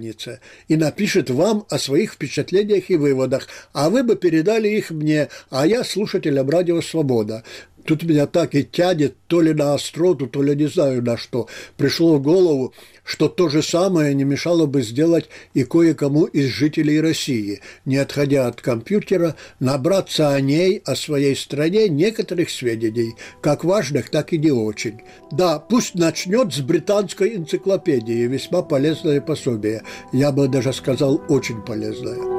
и 0.68 0.76
напишет 0.76 1.30
вам 1.30 1.66
о 1.70 1.80
своих 1.80 2.14
впечатлениях 2.14 2.90
и 2.90 2.98
выводах, 2.98 3.48
а 3.74 3.90
вы 3.90 4.04
бы 4.04 4.16
передали 4.16 4.68
их 4.70 4.92
мне, 4.92 5.30
а 5.50 5.66
я 5.66 5.84
слушателям 5.84 6.50
«Радио 6.50 6.82
Свобода». 6.82 7.44
Тут 7.88 8.04
меня 8.04 8.28
так 8.28 8.54
и 8.54 8.66
тянет 8.66 9.16
то 9.28 9.40
ли 9.40 9.54
на 9.54 9.74
остроту, 9.74 10.28
то 10.28 10.44
ли 10.44 10.54
не 10.58 10.68
знаю 10.68 11.02
на 11.02 11.16
что. 11.16 11.48
Пришло 11.78 12.18
в 12.18 12.22
голову, 12.22 12.74
что 13.06 13.30
то 13.30 13.48
же 13.48 13.64
самое 13.64 14.14
не 14.14 14.26
мешало 14.26 14.66
бы 14.66 14.82
сделать 14.82 15.30
и 15.54 15.64
кое-кому 15.64 16.26
из 16.26 16.48
жителей 16.48 17.00
России, 17.00 17.62
не 17.86 17.96
отходя 17.96 18.48
от 18.48 18.60
компьютера, 18.60 19.38
набраться 19.62 20.34
о 20.34 20.42
ней, 20.42 20.82
о 20.84 20.98
своей 20.98 21.34
стране 21.34 21.88
некоторых 21.88 22.50
сведений, 22.50 23.16
как 23.40 23.64
важных, 23.64 24.10
так 24.10 24.34
и 24.34 24.38
не 24.38 24.52
очень. 24.52 25.00
Да, 25.32 25.58
пусть 25.58 25.96
начнет 25.96 26.54
с 26.54 26.60
британской 26.60 27.38
энциклопедии, 27.38 28.28
весьма 28.28 28.64
полезное 28.64 29.22
пособие. 29.22 29.84
Я 30.12 30.34
бы 30.34 30.50
даже 30.50 30.74
сказал, 30.74 31.22
очень 31.30 31.62
полезное. 31.62 32.37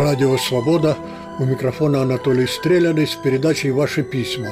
Радио 0.00 0.38
«Свобода». 0.38 0.96
У 1.38 1.44
микрофона 1.44 2.00
Анатолий 2.00 2.46
Стреляный 2.46 3.06
с 3.06 3.16
передачей 3.16 3.70
«Ваши 3.70 4.02
письма». 4.02 4.48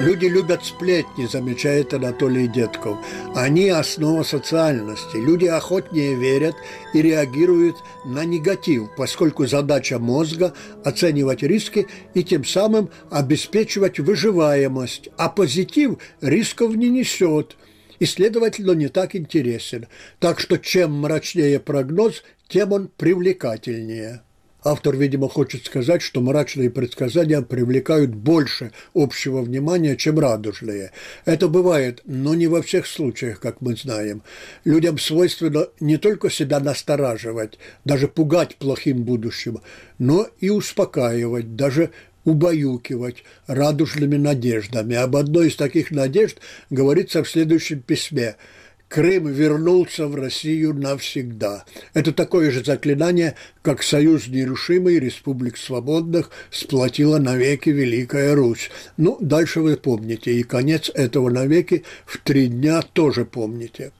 Люди 0.00 0.24
любят 0.24 0.64
сплетни, 0.64 1.26
замечает 1.26 1.92
Анатолий 1.92 2.48
Детков. 2.48 2.96
Они– 3.34 3.68
основа 3.68 4.22
социальности. 4.22 5.18
Люди 5.18 5.44
охотнее 5.44 6.14
верят 6.14 6.54
и 6.94 7.02
реагируют 7.02 7.76
на 8.06 8.24
негатив, 8.24 8.88
поскольку 8.96 9.46
задача 9.46 9.98
мозга– 9.98 10.54
оценивать 10.82 11.42
риски 11.42 11.88
и 12.14 12.24
тем 12.24 12.42
самым 12.42 12.88
обеспечивать 13.10 14.00
выживаемость, 14.00 15.10
а 15.18 15.28
позитив 15.28 15.98
рисков 16.22 16.74
не 16.74 16.88
несет– 16.88 17.54
и, 18.04 18.06
следовательно, 18.06 18.72
не 18.72 18.88
так 18.88 19.16
интересен. 19.16 19.86
Так 20.18 20.38
что 20.38 20.58
чем 20.58 20.92
мрачнее 20.92 21.58
прогноз, 21.58 22.22
тем 22.48 22.72
он 22.72 22.90
привлекательнее. 22.94 24.20
Автор, 24.62 24.94
видимо, 24.94 25.30
хочет 25.30 25.64
сказать, 25.64 26.02
что 26.02 26.20
мрачные 26.20 26.68
предсказания 26.68 27.40
привлекают 27.40 28.14
больше 28.14 28.72
общего 28.92 29.40
внимания, 29.40 29.96
чем 29.96 30.18
радужные. 30.18 30.92
Это 31.24 31.48
бывает, 31.48 32.02
но 32.04 32.34
не 32.34 32.46
во 32.46 32.60
всех 32.60 32.86
случаях, 32.86 33.40
как 33.40 33.62
мы 33.62 33.74
знаем. 33.74 34.22
Людям 34.66 34.98
свойственно 34.98 35.68
не 35.80 35.96
только 35.96 36.28
себя 36.28 36.60
настораживать, 36.60 37.58
даже 37.86 38.06
пугать 38.06 38.56
плохим 38.56 39.04
будущим, 39.04 39.62
но 39.98 40.28
и 40.40 40.50
успокаивать, 40.50 41.56
даже 41.56 41.90
убаюкивать 42.24 43.24
радужными 43.46 44.16
надеждами. 44.16 44.96
Об 44.96 45.16
одной 45.16 45.48
из 45.48 45.56
таких 45.56 45.90
надежд 45.90 46.38
говорится 46.70 47.22
в 47.22 47.28
следующем 47.28 47.80
письме– 47.80 48.36
Крым 48.94 49.26
вернулся 49.26 50.06
в 50.06 50.14
Россию 50.14 50.72
навсегда. 50.74 51.64
Это 51.94 52.12
такое 52.12 52.52
же 52.52 52.62
заклинание, 52.62 53.34
как 53.60 53.82
союз 53.82 54.28
нерушимый 54.28 55.00
республик 55.00 55.56
свободных 55.56 56.30
сплотила 56.52 57.18
навеки 57.18 57.70
Великая 57.70 58.36
Русь. 58.36 58.70
Ну, 58.96 59.16
дальше 59.20 59.62
вы 59.62 59.76
помните, 59.76 60.34
и 60.34 60.44
конец 60.44 60.92
этого 60.94 61.28
навеки 61.28 61.82
в 62.06 62.18
три 62.18 62.46
дня 62.46 62.82
тоже 62.82 63.24
помните. 63.24 63.90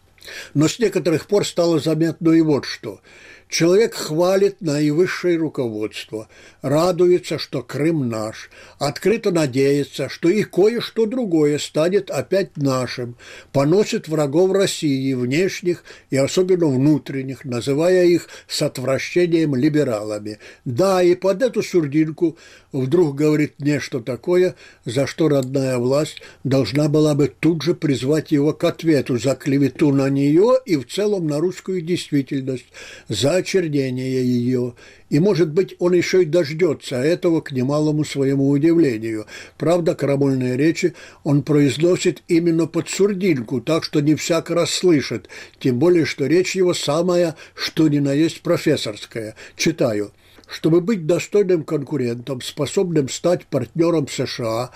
Но 0.55 0.69
с 0.69 0.79
некоторых 0.79 1.27
пор 1.27 1.45
стало 1.45 1.81
заметно 1.81 2.31
и 2.31 2.41
вот 2.41 2.65
что– 2.65 3.01
Человек 3.55 3.95
хвалит 3.95 4.61
наивысшее 4.63 5.37
руководство, 5.37 6.29
радуется, 6.61 7.39
что 7.39 7.63
Крым 7.63 8.09
наш, 8.09 8.51
открыто 8.81 9.31
надеется, 9.31 10.09
что 10.09 10.29
и 10.29 10.43
кое-что 10.43 11.07
другое 11.07 11.59
станет 11.59 12.11
опять 12.11 12.57
нашим, 12.57 13.17
поносит 13.53 14.09
врагов 14.09 14.51
России, 14.51 15.15
внешних 15.15 15.85
и 16.11 16.17
особенно 16.17 16.67
внутренних, 16.67 17.45
называя 17.45 18.07
их 18.07 18.27
с 18.49 18.61
отвращением 18.61 19.55
либералами. 19.55 20.41
Да, 20.65 21.01
и 21.01 21.15
под 21.15 21.41
эту 21.41 21.63
сурдинку 21.63 22.37
вдруг 22.73 23.15
говорит 23.15 23.61
нечто 23.61 24.01
такое, 24.01 24.57
за 24.85 25.07
что 25.07 25.29
родная 25.29 25.79
власть 25.79 26.23
должна 26.43 26.89
была 26.89 27.15
бы 27.15 27.29
тут 27.29 27.63
же 27.63 27.75
призвать 27.75 28.33
его 28.33 28.53
к 28.53 28.65
ответу 28.65 29.17
за 29.17 29.37
клевету 29.37 29.93
на 29.93 30.11
нее 30.11 30.55
и 30.67 30.75
в 30.75 30.89
целом 30.89 31.29
на 31.29 31.39
русскую 31.39 31.81
действительность, 31.83 32.67
за 33.09 33.44
очернения 33.45 34.23
ее, 34.23 34.75
и, 35.11 35.21
может 35.21 35.53
быть, 35.53 35.77
он 35.79 35.93
еще 35.93 36.23
и 36.23 36.27
дождется 36.27 36.97
этого 36.97 37.43
к 37.43 37.53
немалому 37.53 38.05
своему 38.05 38.49
удивлению. 38.49 39.27
Правда, 39.59 39.95
крамольные 39.95 40.57
речи 40.57 40.95
он 41.23 41.43
произносит 41.43 42.23
именно 42.27 42.67
под 42.67 42.89
сурдинку, 42.89 43.61
так 43.61 43.85
что 43.85 44.01
не 44.01 44.15
всяк 44.15 44.51
расслышит, 44.51 45.29
тем 45.61 45.79
более, 45.79 46.07
что 46.07 46.27
речь 46.27 46.57
его 46.57 46.73
самая, 46.73 47.37
что 47.55 47.89
ни 47.89 47.99
на 47.99 48.13
есть 48.15 48.41
профессорская. 48.41 49.37
Читаю– 49.57 50.13
чтобы 50.49 50.81
быть 50.81 51.07
достойным 51.07 51.65
конкурентом, 51.65 52.41
способным 52.41 53.09
стать 53.09 53.47
партнером 53.47 54.09
США, 54.09 54.71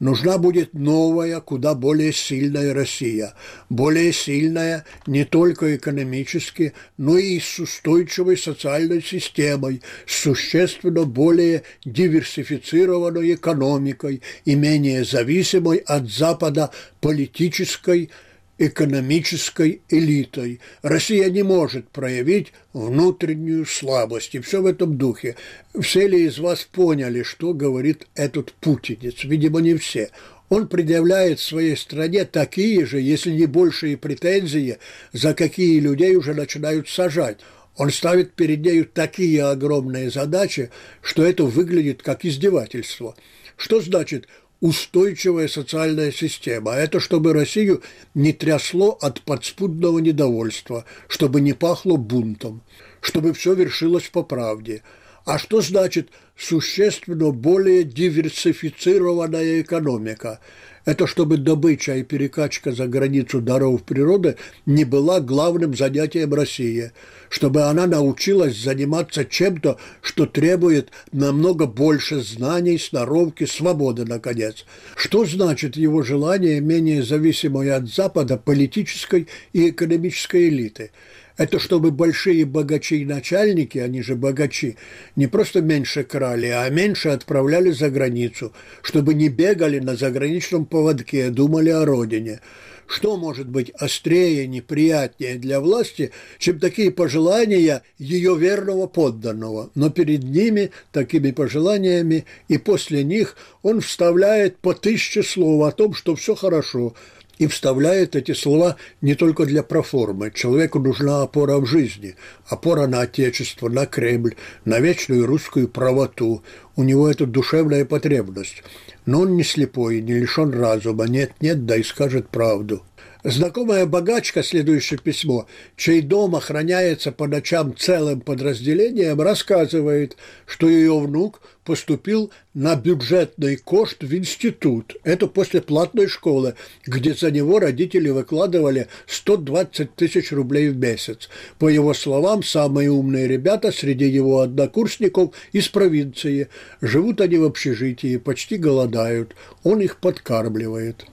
нужна 0.00 0.38
будет 0.38 0.74
новая, 0.74 1.40
куда 1.40 1.74
более 1.74 2.12
сильная 2.12 2.74
Россия. 2.74 3.34
Более 3.68 4.12
сильная 4.12 4.84
не 5.06 5.24
только 5.24 5.76
экономически, 5.76 6.72
но 6.96 7.16
и 7.16 7.38
с 7.38 7.58
устойчивой 7.58 8.36
социальной 8.36 9.02
системой, 9.02 9.80
с 10.06 10.24
существенно 10.24 11.04
более 11.04 11.62
диверсифицированной 11.84 13.34
экономикой 13.34 14.22
и 14.44 14.54
менее 14.54 15.04
зависимой 15.04 15.78
от 15.78 16.10
Запада 16.10 16.70
политической, 17.00 18.10
экономической 18.58 19.82
элитой. 19.88 20.60
Россия 20.82 21.28
не 21.30 21.42
может 21.42 21.88
проявить 21.88 22.52
внутреннюю 22.72 23.66
слабость. 23.66 24.34
И 24.34 24.40
все 24.40 24.62
в 24.62 24.66
этом 24.66 24.96
духе. 24.96 25.36
Все 25.78 26.06
ли 26.06 26.24
из 26.24 26.38
вас 26.38 26.68
поняли, 26.70 27.22
что 27.22 27.52
говорит 27.52 28.06
этот 28.14 28.52
путинец? 28.52 29.24
Видимо, 29.24 29.60
не 29.60 29.74
все. 29.74 30.10
Он 30.48 30.68
предъявляет 30.68 31.40
своей 31.40 31.76
стране 31.76 32.24
такие 32.24 32.86
же, 32.86 33.00
если 33.00 33.30
не 33.30 33.46
большие 33.46 33.96
претензии, 33.96 34.78
за 35.12 35.34
какие 35.34 35.80
людей 35.80 36.14
уже 36.16 36.34
начинают 36.34 36.88
сажать. 36.88 37.38
Он 37.76 37.90
ставит 37.90 38.34
перед 38.34 38.60
нею 38.60 38.84
такие 38.84 39.44
огромные 39.44 40.10
задачи, 40.10 40.70
что 41.02 41.24
это 41.24 41.44
выглядит 41.44 42.02
как 42.02 42.24
издевательство. 42.24 43.16
Что 43.56 43.80
значит 43.80 44.28
устойчивая 44.60 45.48
социальная 45.48 46.10
система. 46.12 46.72
А 46.74 46.76
это 46.76 47.00
чтобы 47.00 47.32
Россию 47.32 47.82
не 48.14 48.32
трясло 48.32 48.98
от 49.00 49.20
подспудного 49.22 49.98
недовольства, 49.98 50.84
чтобы 51.08 51.40
не 51.40 51.52
пахло 51.52 51.96
бунтом, 51.96 52.62
чтобы 53.00 53.32
все 53.32 53.54
вершилось 53.54 54.08
по 54.08 54.22
правде. 54.22 54.82
А 55.24 55.38
что 55.38 55.60
значит 55.60 56.10
существенно 56.36 57.30
более 57.30 57.84
диверсифицированная 57.84 59.62
экономика? 59.62 60.40
Это 60.84 61.06
чтобы 61.06 61.38
добыча 61.38 61.96
и 61.96 62.02
перекачка 62.02 62.72
за 62.72 62.86
границу 62.86 63.40
даров 63.40 63.84
природы 63.84 64.36
не 64.66 64.84
была 64.84 65.20
главным 65.20 65.74
занятием 65.74 66.34
России, 66.34 66.92
чтобы 67.30 67.62
она 67.62 67.86
научилась 67.86 68.56
заниматься 68.60 69.24
чем-то, 69.24 69.78
что 70.02 70.26
требует 70.26 70.90
намного 71.10 71.66
больше 71.66 72.20
знаний, 72.20 72.78
сноровки, 72.78 73.44
свободы, 73.44 74.04
наконец. 74.04 74.66
Что 74.94 75.24
значит 75.24 75.76
его 75.76 76.02
желание, 76.02 76.60
менее 76.60 77.02
зависимое 77.02 77.76
от 77.76 77.88
Запада, 77.88 78.36
политической 78.36 79.26
и 79.52 79.70
экономической 79.70 80.48
элиты– 80.48 80.90
это 81.36 81.58
чтобы 81.58 81.90
большие 81.90 82.44
богачи 82.44 83.02
и 83.02 83.04
начальники, 83.04 83.78
они 83.78 84.02
же 84.02 84.14
богачи, 84.14 84.76
не 85.16 85.26
просто 85.26 85.62
меньше 85.62 86.04
крали, 86.04 86.46
а 86.46 86.68
меньше 86.70 87.08
отправляли 87.08 87.70
за 87.70 87.90
границу, 87.90 88.52
чтобы 88.82 89.14
не 89.14 89.28
бегали 89.28 89.80
на 89.80 89.96
заграничном 89.96 90.64
поводке, 90.64 91.30
думали 91.30 91.70
о 91.70 91.84
родине. 91.84 92.40
Что 92.86 93.16
может 93.16 93.48
быть 93.48 93.70
острее, 93.70 94.46
неприятнее 94.46 95.36
для 95.36 95.60
власти, 95.60 96.12
чем 96.38 96.60
такие 96.60 96.90
пожелания 96.90 97.82
ее 97.98 98.36
верного 98.36 98.86
подданного? 98.86 99.70
Но 99.74 99.88
перед 99.90 100.22
ними, 100.22 100.70
такими 100.92 101.30
пожеланиями, 101.30 102.26
и 102.48 102.58
после 102.58 103.02
них 103.02 103.36
он 103.62 103.80
вставляет 103.80 104.58
по 104.58 104.74
тысяче 104.74 105.22
слов 105.22 105.66
о 105.66 105.72
том, 105.72 105.94
что 105.94 106.14
все 106.14 106.34
хорошо, 106.34 106.94
и 107.38 107.46
вставляет 107.46 108.16
эти 108.16 108.32
слова 108.32 108.76
не 109.00 109.14
только 109.14 109.46
для 109.46 109.62
проформы. 109.62 110.30
Человеку 110.34 110.78
нужна 110.78 111.22
опора 111.22 111.58
в 111.58 111.66
жизни, 111.66 112.16
опора 112.46 112.86
на 112.86 113.02
Отечество, 113.02 113.68
на 113.68 113.86
Кремль, 113.86 114.36
на 114.64 114.80
вечную 114.80 115.26
русскую 115.26 115.68
правоту. 115.68 116.42
У 116.76 116.82
него 116.82 117.08
это 117.08 117.26
душевная 117.26 117.84
потребность. 117.84 118.62
Но 119.06 119.20
он 119.20 119.36
не 119.36 119.44
слепой, 119.44 120.00
не 120.00 120.14
лишен 120.14 120.50
разума, 120.50 121.04
нет-нет, 121.04 121.66
да 121.66 121.76
и 121.76 121.82
скажет 121.82 122.28
правду. 122.28 122.82
Знакомая 123.26 123.86
богачка, 123.86 124.42
следующее 124.42 125.00
письмо, 125.02 125.46
чей 125.76 126.02
дом 126.02 126.36
охраняется 126.36 127.10
по 127.10 127.26
ночам 127.26 127.74
целым 127.74 128.20
подразделением, 128.20 129.18
рассказывает, 129.18 130.18
что 130.44 130.68
ее 130.68 130.98
внук 131.00 131.40
поступил 131.64 132.30
на 132.52 132.76
бюджетный 132.76 133.56
кошт 133.56 134.02
в 134.02 134.14
институт. 134.14 134.96
Это 135.04 135.26
после 135.26 135.62
платной 135.62 136.06
школы, 136.06 136.54
где 136.84 137.14
за 137.14 137.30
него 137.30 137.60
родители 137.60 138.10
выкладывали 138.10 138.88
120 139.06 139.94
тысяч 139.94 140.30
рублей 140.30 140.68
в 140.68 140.76
месяц. 140.76 141.30
По 141.58 141.68
его 141.68 141.94
словам, 141.94 142.42
самые 142.42 142.90
умные 142.90 143.26
ребята 143.26 143.72
среди 143.72 144.06
его 144.06 144.40
однокурсников 144.40 145.30
из 145.52 145.70
провинции. 145.70 146.48
Живут 146.82 147.22
они 147.22 147.38
в 147.38 147.44
общежитии, 147.44 148.18
почти 148.18 148.58
голодают. 148.58 149.34
Он 149.62 149.80
их 149.80 149.96
подкармливает. 149.96 151.06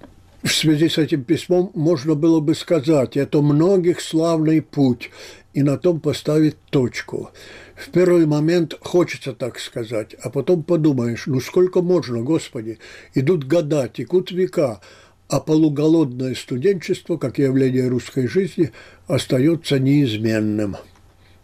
В 0.43 0.51
связи 0.51 0.89
с 0.89 0.97
этим 0.97 1.23
письмом 1.23 1.69
можно 1.75 2.15
было 2.15 2.39
бы 2.39 2.55
сказать, 2.55 3.15
это 3.15 3.41
многих 3.41 4.01
славный 4.01 4.63
путь, 4.63 5.11
и 5.53 5.61
на 5.61 5.77
том 5.77 5.99
поставить 5.99 6.57
точку. 6.71 7.29
В 7.75 7.91
первый 7.91 8.25
момент 8.25 8.75
хочется 8.81 9.33
так 9.33 9.59
сказать, 9.59 10.15
а 10.21 10.29
потом 10.31 10.63
подумаешь, 10.63 11.27
ну 11.27 11.39
сколько 11.41 11.81
можно, 11.81 12.21
Господи, 12.21 12.79
идут 13.13 13.43
года, 13.43 13.87
текут 13.87 14.31
века, 14.31 14.81
а 15.27 15.39
полуголодное 15.39 16.33
студенчество, 16.33 17.17
как 17.17 17.37
явление 17.37 17.87
русской 17.87 18.27
жизни, 18.27 18.71
остается 19.07 19.77
неизменным. 19.77 20.75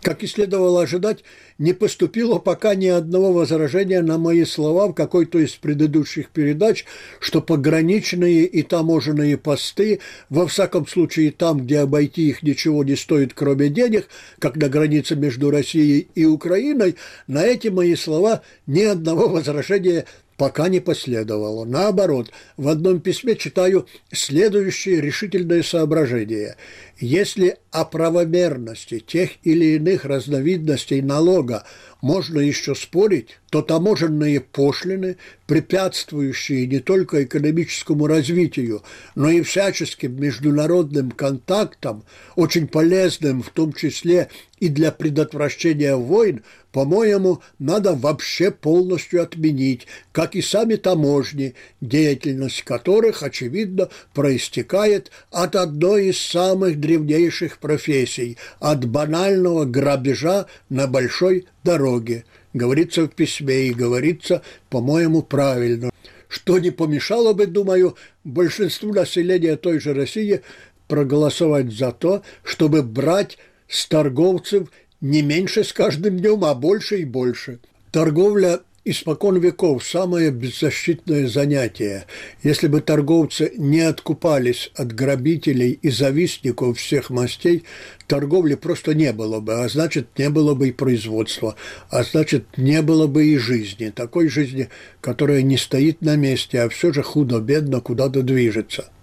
Как 0.02 0.24
и 0.24 0.28
следовало 0.28 0.84
ожидать, 0.84 1.24
не 1.58 1.74
поступило 1.74 2.38
пока 2.38 2.76
ни 2.76 2.86
одного 2.86 3.34
возражения 3.34 4.02
на 4.02 4.18
мои 4.18 4.46
слова 4.46 4.88
в 4.88 4.94
какой-то 4.94 5.40
из 5.40 5.52
предыдущих 5.54 6.30
передач, 6.30 6.86
что 7.20 7.42
пограничные 7.42 8.46
и 8.46 8.62
таможенные 8.62 9.38
посты, 9.38 10.00
во 10.30 10.48
всяком 10.48 10.88
случае 10.88 11.32
там, 11.32 11.62
где 11.62 11.80
обойти 11.80 12.30
их 12.30 12.44
ничего 12.44 12.84
не 12.84 12.96
стоит, 12.96 13.34
кроме 13.34 13.70
денег, 13.70 14.08
как 14.40 14.56
на 14.56 14.70
границе 14.70 15.16
между 15.16 15.50
Россией 15.50 16.08
и 16.14 16.26
Украиной, 16.26 16.96
на 17.26 17.44
эти 17.44 17.70
мои 17.70 17.96
слова 17.96 18.44
ни 18.68 18.84
одного 18.84 19.28
возражения 19.28 20.06
пока 20.38 20.70
не 20.70 20.80
последовало. 20.80 21.66
Наоборот, 21.66 22.32
в 22.56 22.68
одном 22.68 23.02
письме 23.02 23.36
читаю 23.36 23.88
следующее 24.12 25.02
решительное 25.02 25.64
соображение. 25.64 26.56
Если 27.00 27.58
о 27.72 27.86
правомерности 27.86 29.00
тех 29.00 29.32
или 29.44 29.76
иных 29.76 30.06
разновидностей 30.06 31.02
налога 31.02 31.66
можно 32.02 32.40
еще 32.40 32.76
спорить, 32.76 33.40
то 33.50 33.62
таможенные 33.62 34.40
пошлины, 34.40 35.18
препятствующие 35.48 36.68
не 36.68 36.80
только 36.80 37.24
экономическому 37.24 38.08
развитию, 38.08 38.84
но 39.16 39.30
и 39.30 39.42
всяческим 39.42 40.20
международным 40.20 41.12
контактам, 41.12 42.04
очень 42.36 42.68
полезным 42.68 43.42
в 43.42 43.50
том 43.50 43.74
числе 43.74 44.30
и 44.60 44.70
для 44.70 44.92
предотвращения 44.92 45.96
войн, 45.96 46.44
по-моему, 46.78 47.42
надо 47.58 47.96
вообще 47.96 48.52
полностью 48.52 49.24
отменить, 49.24 49.88
как 50.12 50.36
и 50.36 50.44
сами 50.44 50.76
таможни, 50.76 51.56
деятельность 51.82 52.62
которых, 52.62 53.24
очевидно, 53.24 53.90
проистекает 54.14 55.10
от 55.32 55.56
одной 55.56 56.10
из 56.10 56.22
самых 56.22 56.80
древнейших 56.80 57.58
профессий, 57.58 58.38
от 58.60 58.86
банального 58.88 59.66
грабежа 59.66 60.46
на 60.70 60.86
большой 60.86 61.48
дороге. 61.64 62.26
Говорится 62.54 63.06
в 63.06 63.08
письме 63.08 63.70
и 63.70 63.74
говорится, 63.74 64.44
по-моему, 64.70 65.24
правильно. 65.24 65.90
Что 66.28 66.60
не 66.60 66.70
помешало 66.70 67.34
бы, 67.34 67.48
думаю, 67.48 67.96
большинству 68.24 68.94
населения 68.94 69.56
той 69.56 69.80
же 69.80 69.96
России 69.96 70.42
проголосовать 70.88 71.74
за 71.74 71.92
то, 71.92 72.22
чтобы 72.44 72.84
брать 72.84 73.40
с 73.68 73.88
торговцев 73.88 74.70
не 75.02 75.22
меньше 75.22 75.64
с 75.64 75.74
каждым 75.74 76.18
днем, 76.18 76.44
а 76.46 76.54
больше 76.56 77.00
и 77.00 77.06
больше. 77.06 77.60
Торговля 77.92 78.60
испокон 78.90 79.38
веков 79.38 79.86
самое 79.86 80.32
беззащитное 80.32 81.28
занятие. 81.28 82.06
Если 82.42 82.68
бы 82.68 82.82
торговцы 82.82 83.52
не 83.58 83.82
откупались 83.82 84.72
от 84.76 84.94
грабителей 84.94 85.72
и 85.82 85.90
завистников 85.90 86.78
всех 86.78 87.10
мастей, 87.10 87.64
торговли 88.08 88.56
просто 88.56 88.94
не 88.96 89.12
было 89.12 89.40
бы, 89.40 89.62
а 89.62 89.68
значит, 89.68 90.08
не 90.18 90.30
было 90.30 90.56
бы 90.56 90.70
и 90.70 90.72
производства, 90.72 91.56
а 91.90 92.04
значит, 92.04 92.58
не 92.58 92.82
было 92.82 93.08
бы 93.08 93.26
и 93.26 93.38
жизни, 93.38 93.90
такой 93.90 94.30
жизни, 94.30 94.70
которая 95.02 95.42
не 95.42 95.58
стоит 95.58 96.02
на 96.02 96.16
месте, 96.16 96.62
а 96.62 96.70
все 96.70 96.94
же 96.94 97.04
худо-бедно 97.04 97.82
куда-то 97.82 98.22
движется– 98.22 98.90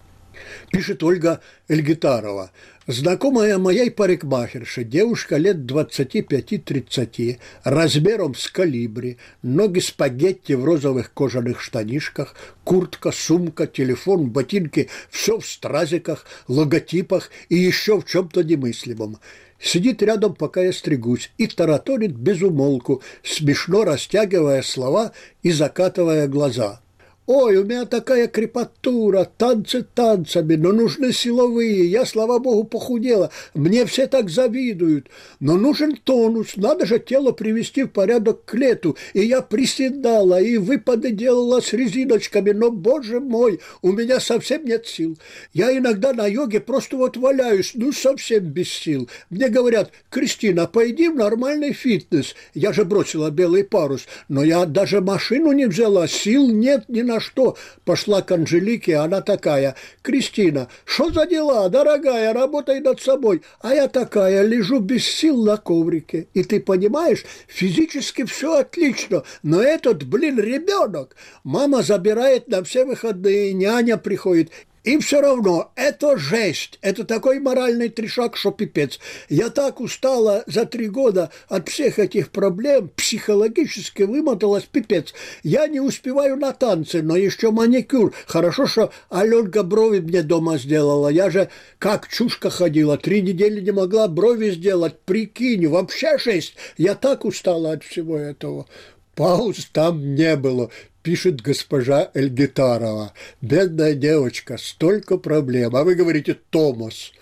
пишет 0.75 1.05
Ольга 1.05 1.41
Эльгитарова. 1.69 2.51
Знакомая 2.89 3.59
моей 3.59 3.93
парикмахерши, 3.93 4.83
девушка 4.83 5.37
лет 5.37 5.59
25-30, 5.59 7.39
размером 7.63 8.35
с 8.35 8.51
калибри, 8.51 9.19
ноги 9.43 9.79
спагетти 9.79 10.55
в 10.55 10.65
розовых 10.65 11.15
кожаных 11.15 11.61
штанишках, 11.61 12.35
куртка, 12.65 13.13
сумка, 13.13 13.69
телефон, 13.69 14.31
ботинки, 14.31 14.91
все 15.11 15.39
в 15.39 15.47
стразиках, 15.47 16.27
логотипах 16.49 17.31
и 17.49 17.55
еще 17.55 18.01
в 18.01 18.05
чем-то 18.05 18.43
немыслимом. 18.43 19.19
Сидит 19.61 20.03
рядом, 20.03 20.35
пока 20.35 20.61
я 20.61 20.73
стригусь, 20.73 21.31
и 21.39 21.47
тараторит 21.47 22.17
без 22.17 22.43
умолку, 22.43 23.01
смешно 23.23 23.85
растягивая 23.85 24.63
слова 24.63 25.13
и 25.45 25.53
закатывая 25.53 26.27
глаза– 26.27 26.81
Ой, 27.27 27.57
у 27.57 27.65
меня 27.65 27.87
такая 27.87 28.29
крепатура, 28.29 29.27
танцы 29.39 29.83
танцами, 29.83 30.57
но 30.57 30.73
нужны 30.73 31.11
силовые. 31.11 31.87
Я, 31.87 32.05
слава 32.05 32.39
богу, 32.39 32.65
похудела. 32.65 33.31
Мне 33.55 33.87
все 33.87 34.07
так 34.07 34.29
завидуют. 34.29 35.09
Но 35.41 35.57
нужен 35.57 35.97
тонус, 35.97 36.57
надо 36.57 36.85
же 36.85 36.99
тело 36.99 37.33
привести 37.33 37.85
в 37.85 37.89
порядок 37.89 38.45
к 38.45 38.53
лету. 38.53 38.99
И 39.15 39.21
я 39.21 39.41
приседала, 39.41 40.39
и 40.39 40.59
выпады 40.59 41.13
делала 41.13 41.63
с 41.63 41.73
резиночками. 41.73 42.51
Но, 42.51 42.71
боже 42.71 43.21
мой, 43.21 43.59
у 43.81 43.93
меня 43.93 44.21
совсем 44.21 44.67
нет 44.67 44.87
сил. 44.87 45.17
Я 45.55 45.75
иногда 45.75 46.13
на 46.13 46.27
йоге 46.27 46.61
просто 46.61 46.99
вот 46.99 47.17
валяюсь, 47.17 47.71
ну, 47.73 47.93
совсем 47.93 48.45
без 48.45 48.69
сил. 48.69 49.09
Мне 49.31 49.49
говорят, 49.49 49.93
Кристина, 50.11 50.67
пойди 50.67 51.09
в 51.09 51.15
нормальный 51.15 51.73
фитнес. 51.73 52.35
Я 52.53 52.75
же 52.75 52.85
бросила 52.85 53.31
белый 53.31 53.65
парус, 53.65 54.07
но 54.29 54.45
я 54.45 54.67
даже 54.67 55.01
машину 55.01 55.53
не 55.53 55.65
взяла, 55.65 56.07
сил 56.07 56.51
нет 56.51 56.85
ни 56.89 57.01
на 57.01 57.14
на 57.15 57.21
что 57.21 57.57
пошла 57.85 58.23
к 58.23 58.33
Анжелике, 58.33 58.97
она 58.97 59.21
такая, 59.21 59.77
«Кристина, 60.03 60.69
что 60.85 61.11
за 61.11 61.27
дела, 61.27 61.69
дорогая, 61.69 62.33
работай 62.33 62.81
над 62.81 63.01
собой». 63.01 63.43
А 63.61 63.73
я 63.73 63.89
такая, 63.89 64.43
лежу 64.43 64.81
без 64.81 65.07
сил 65.07 65.45
на 65.45 65.57
коврике. 65.57 66.27
И 66.35 66.43
ты 66.43 66.61
понимаешь, 66.61 67.25
физически 67.47 68.25
все 68.25 68.59
отлично, 68.59 69.23
но 69.43 69.63
этот, 69.63 70.05
блин, 70.05 70.41
ребенок. 70.41 71.17
Мама 71.45 71.83
забирает 71.83 72.49
на 72.49 72.65
все 72.65 72.85
выходные, 72.85 73.53
няня 73.53 73.97
приходит, 73.97 74.51
и 74.85 74.99
все 74.99 75.23
равно, 75.23 75.73
это 75.77 76.19
жесть, 76.19 76.79
это 76.83 77.05
такой 77.05 77.41
моральный 77.41 77.89
трешак, 77.89 78.37
что 78.37 78.51
пипец. 78.51 79.01
Я 79.31 79.49
так 79.49 79.81
устала 79.81 80.45
за 80.47 80.67
три 80.67 80.89
года 80.89 81.31
от 81.49 81.71
всех 81.71 81.99
этих 81.99 82.31
проблем, 82.31 82.91
психологически 82.95 84.03
вымоталась 84.03 84.65
пипец. 84.65 85.15
Я 85.43 85.69
не 85.69 85.81
успеваю 85.81 86.37
на 86.37 86.53
танцы, 86.53 87.03
но 87.03 87.17
еще 87.17 87.51
маникюр. 87.51 88.15
Хорошо, 88.27 88.67
что 88.67 88.93
Аленка 89.09 89.63
брови 89.63 90.01
мне 90.01 90.23
дома 90.23 90.59
сделала. 90.59 91.09
Я 91.09 91.31
же 91.31 91.49
как 91.79 92.07
чушка 92.09 92.51
ходила, 92.51 92.99
три 92.99 93.23
недели 93.23 93.63
не 93.63 93.73
могла 93.73 94.07
брови 94.07 94.51
сделать. 94.51 94.99
Прикинь, 95.07 95.67
вообще 95.67 96.19
жесть. 96.19 96.57
Я 96.77 96.95
так 96.95 97.25
устала 97.25 97.73
от 97.73 97.85
всего 97.85 98.19
этого. 98.19 98.67
Пауз 99.15 99.69
там 99.73 100.15
не 100.15 100.37
было 100.37 100.71
пишет 101.05 101.43
госпожа 101.43 102.11
Эльгитарова. 102.15 103.13
Бедная 103.41 103.95
девочка, 103.95 104.57
столько 104.57 105.19
проблем. 105.19 105.77
А 105.77 105.85
вы 105.85 105.95
говорите 105.95 106.37
«Томас». 106.51 107.13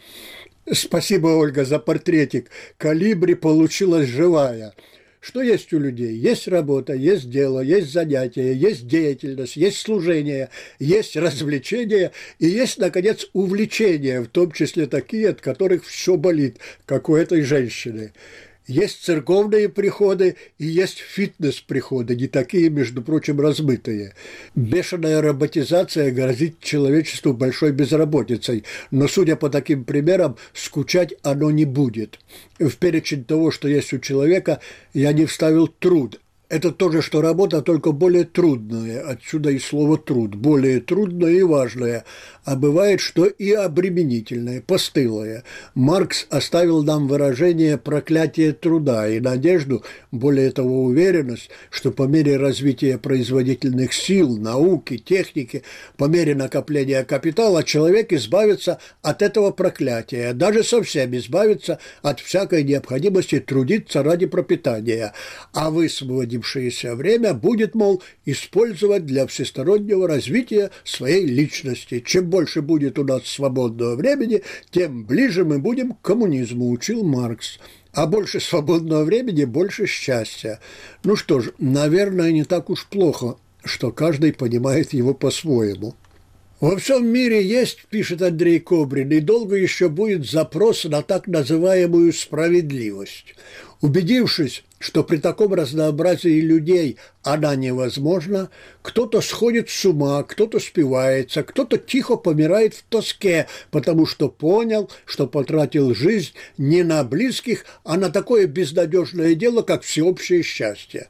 Спасибо, 0.72 1.26
Ольга, 1.26 1.64
за 1.64 1.81
портретик. 1.81 2.48
Калибри 2.78 3.35
получилась 3.35 4.09
живая. 4.09 4.74
Что 5.20 5.42
есть 5.42 5.72
у 5.72 5.78
людей? 5.78 6.16
Есть 6.16 6.48
работа, 6.48 6.94
есть 6.94 7.31
дело, 7.31 7.61
есть 7.61 7.92
занятия, 7.92 8.52
есть 8.52 8.88
деятельность, 8.88 9.57
есть 9.57 9.78
служение, 9.78 10.48
есть 10.81 11.16
развлечение 11.16 12.11
и 12.40 12.46
есть, 12.46 12.78
наконец, 12.78 13.28
увлечения, 13.33 14.20
в 14.20 14.26
том 14.26 14.50
числе 14.50 14.87
такие, 14.87 15.28
от 15.28 15.40
которых 15.40 15.85
все 15.85 16.16
болит, 16.16 16.59
как 16.87 17.09
у 17.09 17.14
этой 17.14 17.42
женщины. 17.42 18.12
Есть 18.66 19.05
церковные 19.05 19.68
приходы 19.68 20.37
и 20.59 20.66
есть 20.66 20.98
фитнес-приходы, 20.98 22.14
не 22.14 22.29
такие, 22.29 22.70
между 22.70 23.03
прочим, 23.03 23.40
размытые. 23.40 24.14
Бешеная 24.55 25.20
роботизация 25.20 26.12
грозит 26.12 26.61
человечеству 26.61 27.33
большой 27.33 27.72
безработицей, 27.72 28.64
но, 28.92 29.09
судя 29.09 29.35
по 29.35 29.51
таким 29.51 29.85
примерам, 29.85 30.37
скучать 30.55 31.14
оно 31.22 31.51
не 31.51 31.64
будет. 31.64 32.20
В 32.61 32.77
перечень 32.77 33.25
того, 33.25 33.51
что 33.51 33.66
есть 33.66 33.92
у 33.92 33.98
человека, 33.98 34.61
я 34.94 35.12
не 35.12 35.27
вставил 35.27 35.66
труд, 35.66 36.20
это 36.52 36.70
то 36.70 36.92
же, 36.92 37.00
что 37.00 37.22
работа, 37.22 37.62
только 37.62 37.92
более 37.92 38.24
трудная. 38.24 39.00
Отсюда 39.08 39.48
и 39.48 39.58
слово 39.58 39.96
«труд». 39.96 40.34
Более 40.34 40.80
трудное 40.80 41.32
и 41.32 41.42
важное. 41.42 42.04
А 42.44 42.56
бывает, 42.56 43.00
что 43.00 43.24
и 43.24 43.52
обременительное, 43.52 44.60
постылое. 44.60 45.44
Маркс 45.74 46.26
оставил 46.28 46.82
нам 46.82 47.08
выражение 47.08 47.78
«проклятие 47.78 48.52
труда» 48.52 49.08
и 49.08 49.18
надежду, 49.18 49.82
более 50.10 50.50
того, 50.50 50.84
уверенность, 50.84 51.48
что 51.70 51.90
по 51.90 52.02
мере 52.02 52.36
развития 52.36 52.98
производительных 52.98 53.94
сил, 53.94 54.36
науки, 54.36 54.98
техники, 54.98 55.62
по 55.96 56.04
мере 56.04 56.34
накопления 56.34 57.02
капитала 57.04 57.64
человек 57.64 58.12
избавится 58.12 58.78
от 59.00 59.22
этого 59.22 59.52
проклятия, 59.52 60.34
даже 60.34 60.64
совсем 60.64 61.16
избавится 61.16 61.78
от 62.02 62.20
всякой 62.20 62.62
необходимости 62.62 63.40
трудиться 63.40 64.02
ради 64.02 64.26
пропитания. 64.26 65.14
А 65.54 65.70
высвободим 65.70 66.41
освободившееся 66.42 66.94
время 66.96 67.35
будет, 67.35 67.74
мол, 67.74 68.02
использовать 68.26 69.07
для 69.07 69.26
всестороннего 69.26 70.07
развития 70.09 70.70
своей 70.85 71.24
личности. 71.24 72.02
Чем 72.05 72.28
больше 72.28 72.62
будет 72.62 72.98
у 72.98 73.05
нас 73.05 73.26
свободного 73.26 73.96
времени, 73.96 74.42
тем 74.70 75.05
ближе 75.05 75.44
мы 75.44 75.59
будем 75.59 75.92
к 75.92 76.00
коммунизму, 76.02 76.70
учил 76.70 77.05
Маркс. 77.05 77.59
А 77.92 78.07
больше 78.07 78.40
свободного 78.40 79.05
времени, 79.05 79.44
больше 79.44 79.87
счастья. 79.87 80.61
Ну 81.05 81.14
что 81.14 81.40
ж, 81.40 81.52
наверное, 81.59 82.33
не 82.33 82.44
так 82.44 82.70
уж 82.70 82.87
плохо, 82.87 83.37
что 83.64 83.92
каждый 83.92 84.33
понимает 84.33 84.92
его 84.94 85.14
по-своему. 85.14 85.94
Во 86.62 86.77
всем 86.77 87.09
мире 87.09 87.44
есть, 87.44 87.87
пишет 87.90 88.22
Андрей 88.22 88.61
Кобрин, 88.61 89.11
и 89.11 89.18
долго 89.18 89.57
еще 89.57 89.88
будет 89.88 90.31
запрос 90.31 90.85
на 90.85 91.03
так 91.03 91.27
называемую 91.27 92.12
справедливость. 92.12 93.35
Убедившись, 93.81 94.62
что 94.79 95.03
при 95.03 95.16
таком 95.16 95.55
разнообразии 95.55 96.40
людей 96.40 96.98
она 97.25 97.57
невозможна, 97.57 98.48
кто-то 98.81 99.20
сходит 99.22 99.70
с 99.70 99.85
ума, 99.85 100.22
кто-то 100.22 100.61
спивается, 100.61 101.42
кто-то 101.42 101.79
тихо 101.79 102.14
помирает 102.14 102.75
в 102.75 102.85
тоске, 102.85 103.48
потому 103.72 104.07
что 104.07 104.29
понял, 104.29 104.88
что 105.05 105.27
потратил 105.27 105.96
жизнь 105.96 106.31
не 106.59 106.85
на 106.85 107.03
близких, 107.03 107.64
а 107.83 107.96
на 107.96 108.09
такое 108.09 108.46
безнадежное 108.46 109.35
дело, 109.35 109.62
как 109.62 109.83
всеобщее 109.83 110.44
счастье. 110.44 111.09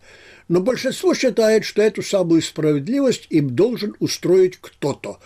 Но 0.53 0.61
большинство 0.61 1.15
считает, 1.15 1.65
что 1.65 1.81
эту 1.81 2.03
самую 2.03 2.43
справедливость 2.43 3.27
им 3.31 3.57
должен 3.57 3.97
устроить 4.01 4.59
кто-то. 4.61 5.19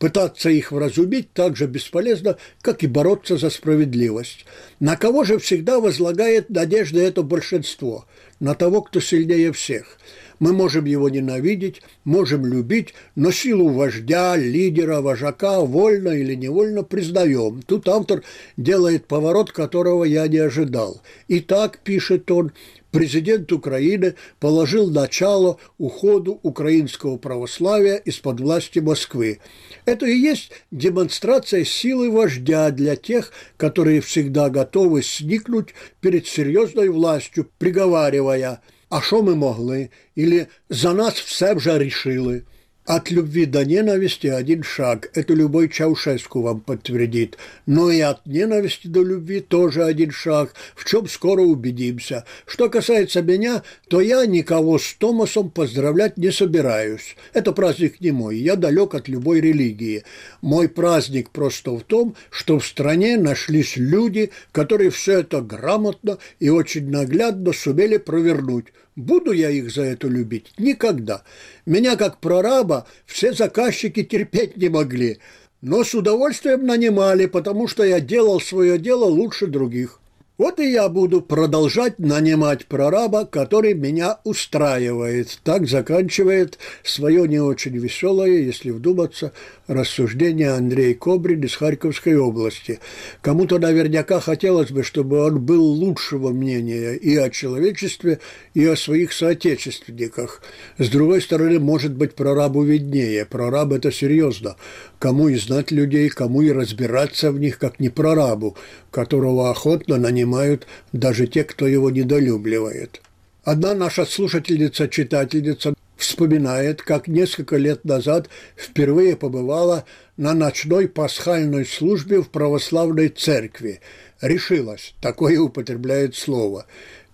Пытаться 0.00 0.50
их 0.50 0.72
вразумить 0.72 1.32
так 1.32 1.54
же 1.56 1.68
бесполезно, 1.68 2.36
как 2.62 2.82
и 2.82 2.88
бороться 2.88 3.36
за 3.36 3.50
справедливость. 3.50 4.44
На 4.80 4.96
кого 4.96 5.22
же 5.22 5.38
всегда 5.38 5.78
возлагает 5.78 6.50
надежды 6.50 6.98
это 6.98 7.22
большинство? 7.22 8.06
На 8.40 8.56
того, 8.56 8.82
кто 8.82 8.98
сильнее 8.98 9.52
всех. 9.52 9.98
Мы 10.40 10.52
можем 10.52 10.86
его 10.86 11.08
ненавидеть, 11.08 11.82
можем 12.02 12.44
любить, 12.44 12.92
но 13.14 13.30
силу 13.30 13.68
вождя, 13.68 14.34
лидера, 14.36 15.00
вожака 15.00 15.60
вольно 15.60 16.08
или 16.08 16.34
невольно 16.34 16.82
признаем. 16.82 17.62
Тут 17.62 17.88
автор 17.88 18.24
делает 18.56 19.06
поворот, 19.06 19.52
которого 19.52 20.02
я 20.02 20.26
не 20.26 20.38
ожидал. 20.38 21.00
И 21.28 21.38
так, 21.38 21.78
пишет 21.84 22.28
он, 22.32 22.50
президент 22.92 23.50
Украины 23.50 24.14
положил 24.38 24.90
начало 24.90 25.58
уходу 25.78 26.38
украинского 26.42 27.16
православия 27.16 27.96
из-под 27.96 28.38
власти 28.38 28.78
Москвы. 28.78 29.40
Это 29.84 30.06
и 30.06 30.16
есть 30.16 30.52
демонстрация 30.70 31.64
силы 31.64 32.10
вождя 32.10 32.70
для 32.70 32.94
тех, 32.94 33.32
которые 33.56 34.00
всегда 34.00 34.50
готовы 34.50 35.02
сникнуть 35.02 35.70
перед 36.00 36.28
серьезной 36.28 36.88
властью, 36.88 37.50
приговаривая 37.58 38.60
«А 38.90 39.00
что 39.00 39.22
мы 39.22 39.34
могли?» 39.34 39.90
или 40.14 40.48
«За 40.68 40.92
нас 40.92 41.14
все 41.14 41.54
вже 41.54 41.78
решили». 41.78 42.44
От 42.84 43.12
любви 43.12 43.46
до 43.46 43.64
ненависти 43.64 44.26
один 44.26 44.64
шаг. 44.64 45.08
Это 45.14 45.34
любой 45.34 45.68
Чаушеску 45.68 46.42
вам 46.42 46.60
подтвердит. 46.60 47.38
Но 47.64 47.92
и 47.92 48.00
от 48.00 48.26
ненависти 48.26 48.88
до 48.88 49.04
любви 49.04 49.40
тоже 49.40 49.84
один 49.84 50.10
шаг, 50.10 50.54
в 50.74 50.84
чем 50.84 51.06
скоро 51.06 51.42
убедимся. 51.42 52.24
Что 52.44 52.68
касается 52.68 53.22
меня, 53.22 53.62
то 53.88 54.00
я 54.00 54.26
никого 54.26 54.80
с 54.80 54.94
Томасом 54.94 55.50
поздравлять 55.50 56.16
не 56.16 56.32
собираюсь. 56.32 57.14
Это 57.32 57.52
праздник 57.52 58.00
не 58.00 58.10
мой, 58.10 58.36
я 58.38 58.56
далек 58.56 58.96
от 58.96 59.06
любой 59.06 59.40
религии. 59.40 60.02
Мой 60.40 60.68
праздник 60.68 61.30
просто 61.30 61.70
в 61.76 61.84
том, 61.84 62.16
что 62.30 62.58
в 62.58 62.66
стране 62.66 63.16
нашлись 63.16 63.76
люди, 63.76 64.32
которые 64.50 64.90
все 64.90 65.20
это 65.20 65.40
грамотно 65.40 66.18
и 66.40 66.50
очень 66.50 66.90
наглядно 66.90 67.52
сумели 67.52 67.98
провернуть. 67.98 68.66
Буду 68.96 69.32
я 69.32 69.48
их 69.48 69.70
за 69.70 69.82
это 69.82 70.06
любить? 70.06 70.52
Никогда. 70.58 71.22
Меня, 71.64 71.96
как 71.96 72.18
прораба, 72.18 72.86
все 73.06 73.32
заказчики 73.32 74.02
терпеть 74.02 74.56
не 74.56 74.68
могли. 74.68 75.18
но 75.62 75.84
с 75.84 75.94
удовольствием 75.94 76.66
нанимали, 76.66 77.26
потому 77.26 77.68
что 77.68 77.84
я 77.84 78.00
делал 78.00 78.40
свое 78.40 78.78
дело 78.78 79.04
лучше 79.04 79.46
других. 79.46 80.01
Вот 80.38 80.58
и 80.60 80.72
я 80.72 80.88
буду 80.88 81.20
продолжать 81.20 81.98
нанимать 81.98 82.64
прораба, 82.64 83.26
который 83.26 83.74
меня 83.74 84.18
устраивает. 84.24 85.38
Так 85.44 85.68
заканчивает 85.68 86.58
свое 86.82 87.28
не 87.28 87.38
очень 87.38 87.76
веселое, 87.76 88.38
если 88.38 88.70
вдуматься, 88.70 89.32
рассуждение 89.66 90.52
Андрей 90.52 90.94
Кобрин 90.94 91.42
из 91.42 91.54
Харьковской 91.54 92.16
области. 92.16 92.80
Кому-то 93.20 93.58
наверняка 93.58 94.20
хотелось 94.20 94.70
бы, 94.70 94.82
чтобы 94.84 95.22
он 95.22 95.38
был 95.38 95.62
лучшего 95.62 96.30
мнения 96.30 96.94
и 96.94 97.14
о 97.14 97.28
человечестве, 97.28 98.18
и 98.54 98.64
о 98.64 98.74
своих 98.74 99.12
соотечественниках. 99.12 100.42
С 100.78 100.88
другой 100.88 101.20
стороны, 101.20 101.58
может 101.60 101.94
быть, 101.94 102.14
прорабу 102.14 102.62
виднее. 102.62 103.26
Прораб– 103.26 103.72
это 103.74 103.92
серьезно. 103.92 104.56
Кому 104.98 105.28
и 105.28 105.36
знать 105.36 105.70
людей, 105.70 106.08
кому 106.08 106.40
и 106.40 106.52
разбираться 106.52 107.32
в 107.32 107.38
них, 107.38 107.58
как 107.58 107.80
не 107.80 107.90
прорабу, 107.90 108.56
которого 108.90 109.50
охотно 109.50 109.98
нанимают 110.22 110.66
даже 110.92 111.26
те, 111.26 111.44
кто 111.44 111.66
его 111.66 111.90
недолюбливает. 111.90 113.00
Одна 113.44 113.74
наша 113.74 114.04
слушательница-читательница 114.04 115.74
вспоминает, 115.96 116.82
как 116.82 117.08
несколько 117.08 117.56
лет 117.56 117.84
назад 117.84 118.28
впервые 118.56 119.16
побывала 119.16 119.84
на 120.16 120.34
ночной 120.34 120.88
пасхальной 120.88 121.66
службе 121.66 122.22
в 122.22 122.28
православной 122.28 123.08
церкви. 123.08 123.80
Решилась, 124.20 124.94
такое 125.00 125.40
употребляет 125.40 126.14
слово. 126.14 126.66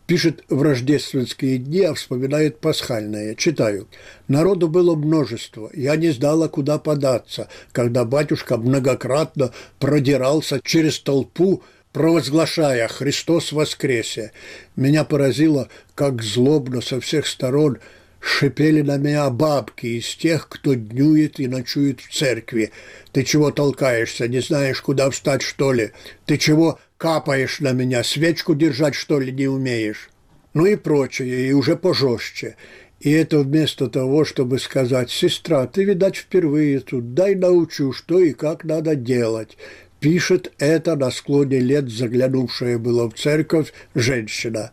Пишет 0.06 0.42
в 0.48 0.62
рождественские 0.62 1.58
дни, 1.58 1.82
а 1.82 1.92
вспоминает 1.92 2.60
пасхальное. 2.60 3.34
Читаю. 3.34 3.88
«Народу 4.26 4.68
было 4.68 4.94
множество. 4.94 5.70
Я 5.74 5.96
не 5.96 6.10
знала, 6.10 6.48
куда 6.48 6.78
податься, 6.78 7.48
когда 7.72 8.06
батюшка 8.06 8.56
многократно 8.56 9.52
продирался 9.78 10.60
через 10.64 10.98
толпу, 10.98 11.62
провозглашая 11.98 12.86
«Христос 12.86 13.50
воскресе!». 13.50 14.30
Меня 14.76 15.02
поразило, 15.02 15.68
как 15.96 16.22
злобно 16.22 16.80
со 16.80 17.00
всех 17.00 17.26
сторон– 17.26 17.78
Шипели 18.20 18.82
на 18.82 18.96
меня 18.96 19.30
бабки 19.30 19.86
из 19.86 20.14
тех, 20.16 20.48
кто 20.48 20.74
днюет 20.74 21.38
и 21.38 21.46
ночует 21.46 22.00
в 22.00 22.12
церкви. 22.12 22.72
Ты 23.12 23.22
чего 23.22 23.52
толкаешься, 23.52 24.26
не 24.26 24.40
знаешь, 24.40 24.82
куда 24.82 25.08
встать, 25.10 25.42
что 25.42 25.72
ли? 25.72 25.92
Ты 26.26 26.36
чего 26.36 26.80
капаешь 26.96 27.60
на 27.60 27.70
меня, 27.70 28.02
свечку 28.02 28.56
держать, 28.56 28.96
что 28.96 29.20
ли, 29.20 29.30
не 29.30 29.46
умеешь? 29.46 30.10
Ну 30.52 30.66
и 30.66 30.74
прочее, 30.74 31.48
и 31.48 31.52
уже 31.52 31.76
пожестче. 31.76 32.56
И 32.98 33.12
это 33.12 33.38
вместо 33.38 33.86
того, 33.86 34.24
чтобы 34.24 34.58
сказать, 34.58 35.10
«Сестра, 35.10 35.68
ты, 35.68 35.84
видать, 35.84 36.16
впервые 36.16 36.80
тут, 36.80 37.14
дай 37.14 37.36
научу, 37.36 37.92
что 37.92 38.18
и 38.18 38.32
как 38.32 38.64
надо 38.64 38.96
делать». 38.96 39.56
Пишет 40.00 40.52
это 40.58 40.94
на 40.96 41.10
склоне 41.10 41.58
лет 41.58 41.90
заглянувшая 41.90 42.78
была 42.78 43.08
в 43.08 43.14
церковь 43.14 43.72
женщина. 43.94 44.70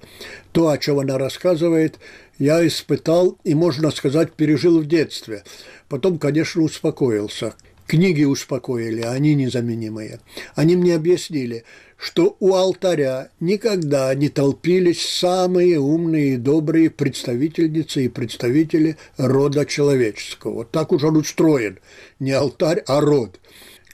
То, 0.52 0.70
о 0.70 0.78
чем 0.78 1.00
она 1.00 1.18
рассказывает– 1.18 2.00
я 2.38 2.66
испытал 2.68 3.38
и, 3.44 3.56
можно 3.56 3.92
сказать, 3.92 4.34
пережил 4.34 4.80
в 4.80 4.88
детстве. 4.88 5.44
Потом, 5.88 6.18
конечно, 6.18 6.62
успокоился. 6.62 7.54
Книги 7.88 8.24
успокоили, 8.24 9.02
они 9.02 9.36
незаменимые. 9.36 10.20
Они 10.56 10.76
мне 10.76 10.96
объяснили, 10.96 11.66
что 11.98 12.36
у 12.40 12.56
алтаря 12.56 13.30
никогда 13.40 14.14
не 14.16 14.30
толпились 14.30 15.08
самые 15.08 15.80
умные 15.80 16.34
и 16.34 16.38
добрые 16.38 16.90
представительницы 16.90 18.06
и 18.06 18.10
представители 18.10 18.98
рода 19.18 19.66
человеческого. 19.66 20.66
Так 20.66 20.92
уж 20.92 21.04
он 21.04 21.18
устроен. 21.18 21.78
Не 22.20 22.32
алтарь, 22.32 22.84
а 22.88 23.02
род. 23.02 23.40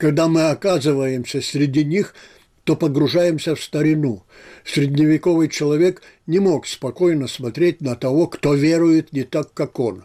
Когда 0.01 0.27
мы 0.27 0.49
оказываемся 0.49 1.41
среди 1.41 1.85
них– 1.85 2.15
то 2.63 2.75
погружаемся 2.75 3.55
в 3.55 3.61
старину. 3.61 4.23
Средневековый 4.63 5.49
человек 5.49 6.03
не 6.27 6.39
мог 6.39 6.67
спокойно 6.67 7.27
смотреть 7.27 7.81
на 7.81 7.95
того, 7.95 8.27
кто 8.27 8.53
верует 8.53 9.13
не 9.13 9.23
так, 9.23 9.51
как 9.53 9.79
он. 9.79 10.03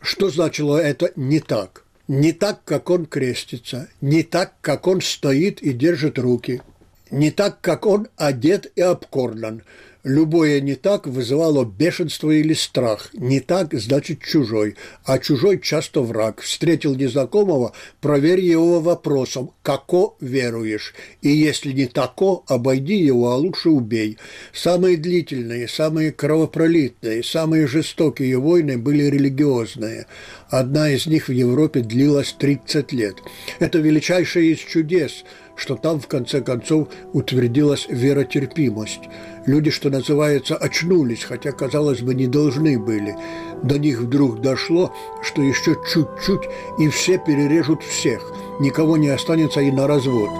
Что 0.00 0.30
значило 0.30 0.78
это 0.78 1.12
«не 1.16 1.40
так»? 1.40 1.84
Не 2.08 2.32
так, 2.32 2.64
как 2.64 2.88
он 2.88 3.04
крестится, 3.04 3.88
не 4.00 4.22
так, 4.22 4.54
как 4.62 4.86
он 4.86 5.02
стоит 5.02 5.62
и 5.62 5.72
держит 5.72 6.18
руки, 6.18 6.62
не 7.10 7.30
так, 7.30 7.60
как 7.60 7.86
он 7.86 8.08
одет 8.16 8.72
и 8.76 8.80
обкормлен– 8.80 9.62
Любое 10.02 10.62
не 10.62 10.76
так 10.76 11.06
вызывало 11.06 11.64
бешенство 11.64 12.30
или 12.30 12.54
страх. 12.54 13.10
Не 13.12 13.40
так 13.40 13.74
значит 13.74 14.22
чужой, 14.22 14.76
а 15.04 15.18
чужой 15.18 15.60
часто 15.60 16.00
враг. 16.00 16.40
Встретил 16.40 16.94
незнакомого, 16.94 17.72
проверь 18.00 18.40
его 18.40 18.80
вопросом 18.80 19.50
«Како 19.62 20.16
веруешь?» 20.20 20.94
И 21.20 21.28
если 21.28 21.72
не 21.72 21.86
тако, 21.86 22.44
обойди 22.46 22.96
его, 22.96 23.30
а 23.30 23.36
лучше 23.36 23.68
убей. 23.68 24.16
Самые 24.54 24.96
длительные, 24.96 25.68
самые 25.68 26.12
кровопролитные, 26.12 27.22
самые 27.22 27.66
жестокие 27.66 28.38
войны 28.38 28.78
были 28.78 29.02
религиозные. 29.04 30.06
Одна 30.48 30.90
из 30.90 31.06
них 31.06 31.28
в 31.28 31.32
Европе 31.32 31.80
длилась 31.80 32.34
30 32.38 32.92
лет. 32.92 33.16
Это 33.58 33.78
величайшее 33.78 34.52
из 34.52 34.58
чудес– 34.60 35.24
что 35.60 35.76
там, 35.76 36.00
в 36.00 36.08
конце 36.08 36.40
концов, 36.40 36.88
утвердилась 37.12 37.86
веротерпимость. 37.90 39.02
Люди, 39.44 39.70
что 39.70 39.90
называется, 39.90 40.56
очнулись, 40.56 41.22
хотя, 41.22 41.52
казалось 41.52 42.00
бы, 42.00 42.14
не 42.14 42.26
должны 42.26 42.78
были. 42.78 43.14
До 43.62 43.78
них 43.78 44.00
вдруг 44.00 44.40
дошло, 44.40 44.94
что 45.22 45.42
еще 45.42 45.76
чуть-чуть, 45.92 46.48
и 46.78 46.88
все 46.88 47.18
перережут 47.18 47.82
всех. 47.82 48.32
Никого 48.58 48.96
не 48.96 49.10
останется 49.10 49.60
и 49.60 49.70
на 49.70 49.86
развод. 49.86 50.30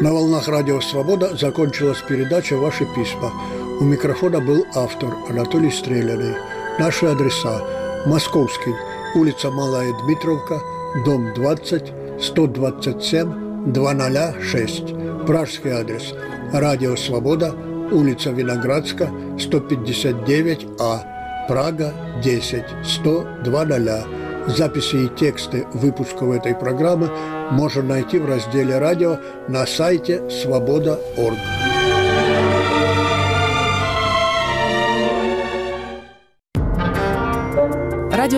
На 0.00 0.14
волнах 0.14 0.48
радио 0.48 0.80
«Свобода» 0.80 1.36
закончилась 1.36 1.98
передача 2.08 2.56
«Ваши 2.56 2.86
письма». 2.86 3.32
У 3.80 3.84
микрофона 3.84 4.40
был 4.40 4.64
автор 4.74 5.14
Анатолий 5.28 5.70
Стреляный. 5.70 6.36
Наши 6.78 7.04
адреса– 7.04 7.60
Московский, 8.08 8.74
улица 9.14 9.50
Малая 9.50 9.92
Дмитровка, 10.02 10.62
дом 11.04 11.34
20, 11.34 11.92
127, 12.22 13.72
206. 13.74 15.26
Пражский 15.26 15.70
адрес. 15.70 16.14
Радио 16.50 16.96
«Свобода», 16.96 17.54
улица 17.92 18.30
Виноградска, 18.30 19.10
159А, 19.36 21.00
Прага, 21.48 21.92
10, 22.24 22.64
100, 22.82 23.26
200. 23.44 24.56
Записи 24.56 24.96
и 25.04 25.08
тексты 25.08 25.66
выпусков 25.74 26.30
этой 26.30 26.54
программы 26.54 27.10
можно 27.50 27.82
найти 27.82 28.18
в 28.18 28.26
разделе 28.26 28.78
«Радио» 28.78 29.18
на 29.48 29.66
сайте 29.66 30.30
свобода.орг. 30.30 31.77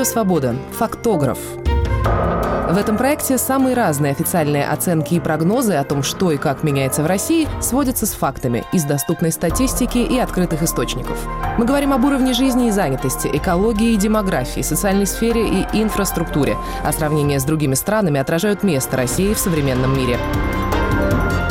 Радио 0.01 0.13
«Свобода». 0.13 0.57
Фактограф. 0.79 1.39
В 2.71 2.77
этом 2.79 2.97
проекте 2.97 3.37
самые 3.37 3.77
разные 3.77 4.13
официальные 4.13 4.67
оценки 4.67 5.13
и 5.13 5.21
прогнозы 5.21 5.75
о 5.75 5.85
том, 5.85 6.03
что 6.03 6.33
и 6.33 6.39
как 6.39 6.63
меняется 6.63 7.03
в 7.03 7.07
России, 7.07 7.47
сводятся 7.61 8.07
с 8.07 8.13
фактами 8.13 8.65
из 8.73 8.85
доступной 8.85 9.31
статистики 9.31 9.99
и 9.99 10.19
открытых 10.19 10.63
источников. 10.63 11.19
Мы 11.59 11.67
говорим 11.67 11.93
об 11.93 12.03
уровне 12.03 12.33
жизни 12.33 12.69
и 12.69 12.71
занятости, 12.71 13.29
экологии 13.31 13.93
и 13.93 13.99
демографии, 13.99 14.63
социальной 14.63 15.07
сфере 15.07 15.47
и 15.47 15.67
инфраструктуре, 15.75 16.57
а 16.83 16.93
сравнения 16.93 17.39
с 17.39 17.45
другими 17.45 17.75
странами 17.75 18.19
отражают 18.19 18.63
место 18.63 18.97
России 18.97 19.35
в 19.35 19.39
современном 19.39 19.95
мире. 19.95 20.17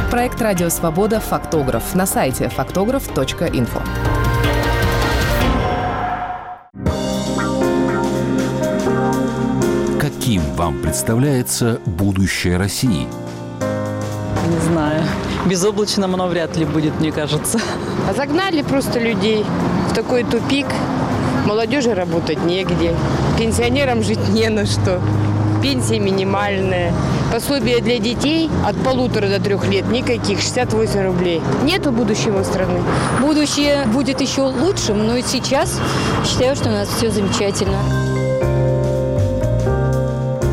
Проект 0.10 0.42
«Радио 0.42 0.70
Свобода. 0.70 1.20
Фактограф» 1.20 1.94
на 1.94 2.08
сайте 2.08 2.50
фактограф.инфо. 2.50 3.84
вам 10.60 10.82
представляется 10.82 11.80
будущее 11.86 12.58
России? 12.58 13.08
Не 14.50 14.60
знаю. 14.67 15.06
Безоблачным 15.45 16.15
оно 16.15 16.28
вряд 16.28 16.58
ли 16.58 16.65
будет, 16.65 17.00
мне 17.00 17.13
кажется. 17.13 17.62
А 18.10 18.13
загнали 18.13 18.62
просто 18.62 19.00
людей 19.00 19.45
в 19.89 19.93
такой 19.93 20.26
тупик. 20.26 20.65
Молодежи 21.45 21.93
работать 21.93 22.43
негде. 22.43 22.93
Пенсионерам 23.38 24.04
жить 24.04 24.28
не 24.28 24.50
на 24.50 24.65
что. 24.65 25.00
Пенсия 25.63 25.98
минимальная. 25.98 26.91
Пособие 27.32 27.80
для 27.80 28.00
детей 28.00 28.50
от 28.67 28.76
полутора 28.84 29.30
до 29.30 29.39
трех 29.39 29.65
лет 29.65 29.89
никаких, 29.89 30.41
68 30.41 31.06
рублей. 31.06 31.41
Нету 31.63 31.93
будущего 31.93 32.43
страны. 32.43 32.82
Будущее 33.22 33.86
будет 33.93 34.19
еще 34.19 34.41
лучшим, 34.41 35.08
но 35.08 35.15
и 35.15 35.22
сейчас 35.22 35.80
считаю, 36.26 36.58
что 36.58 36.67
у 36.67 36.74
нас 36.74 36.89
все 36.89 37.10
замечательно. 37.10 38.09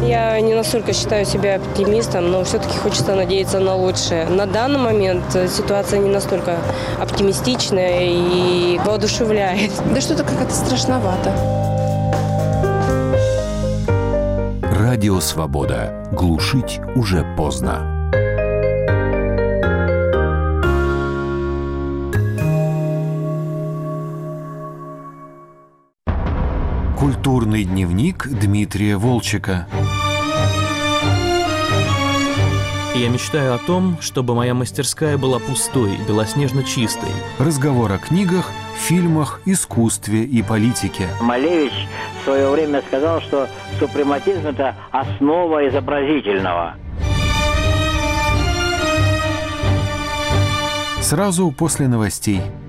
Я 0.06 0.40
не 0.40 0.54
настолько 0.54 0.92
считаю 0.92 1.24
себя 1.24 1.56
оптимистом, 1.56 2.30
но 2.30 2.44
все-таки 2.44 2.78
хочется 2.78 3.16
надеяться 3.16 3.58
на 3.58 3.74
лучшее. 3.74 4.26
На 4.26 4.46
данный 4.46 4.78
момент 4.78 5.34
э, 5.34 5.48
ситуация 5.48 5.98
не 5.98 6.08
настолько 6.08 6.58
оптимистичная 7.00 8.02
и 8.02 8.78
воодушевляет. 8.84 9.72
Да 9.94 10.00
что-то 10.00 10.22
как-то 10.22 10.54
страшновато. 10.54 11.32
Радио 14.62 15.18
«Свобода». 15.20 16.08
Глушить 16.12 16.80
уже 16.94 17.24
поздно. 17.36 17.95
Культурный 27.56 27.74
дневник 27.74 28.28
Дмитрия 28.28 28.98
Волчека. 28.98 29.66
Я 32.94 33.08
мечтаю 33.08 33.54
о 33.54 33.58
том, 33.58 33.96
чтобы 34.02 34.34
моя 34.34 34.52
мастерская 34.52 35.16
была 35.16 35.38
пустой, 35.38 35.96
белоснежно 36.06 36.64
чистой. 36.64 37.08
Разговор 37.38 37.92
о 37.92 37.96
книгах, 37.96 38.50
фильмах, 38.76 39.40
искусстве 39.46 40.24
и 40.24 40.42
политике. 40.42 41.08
Малевич 41.22 41.72
в 42.20 42.24
свое 42.24 42.50
время 42.50 42.82
сказал, 42.88 43.22
что 43.22 43.48
супрематизм– 43.78 44.46
это 44.48 44.74
основа 44.90 45.66
изобразительного. 45.66 46.74
Сразу 51.00 51.50
после 51.52 51.88
новостей– 51.88 52.42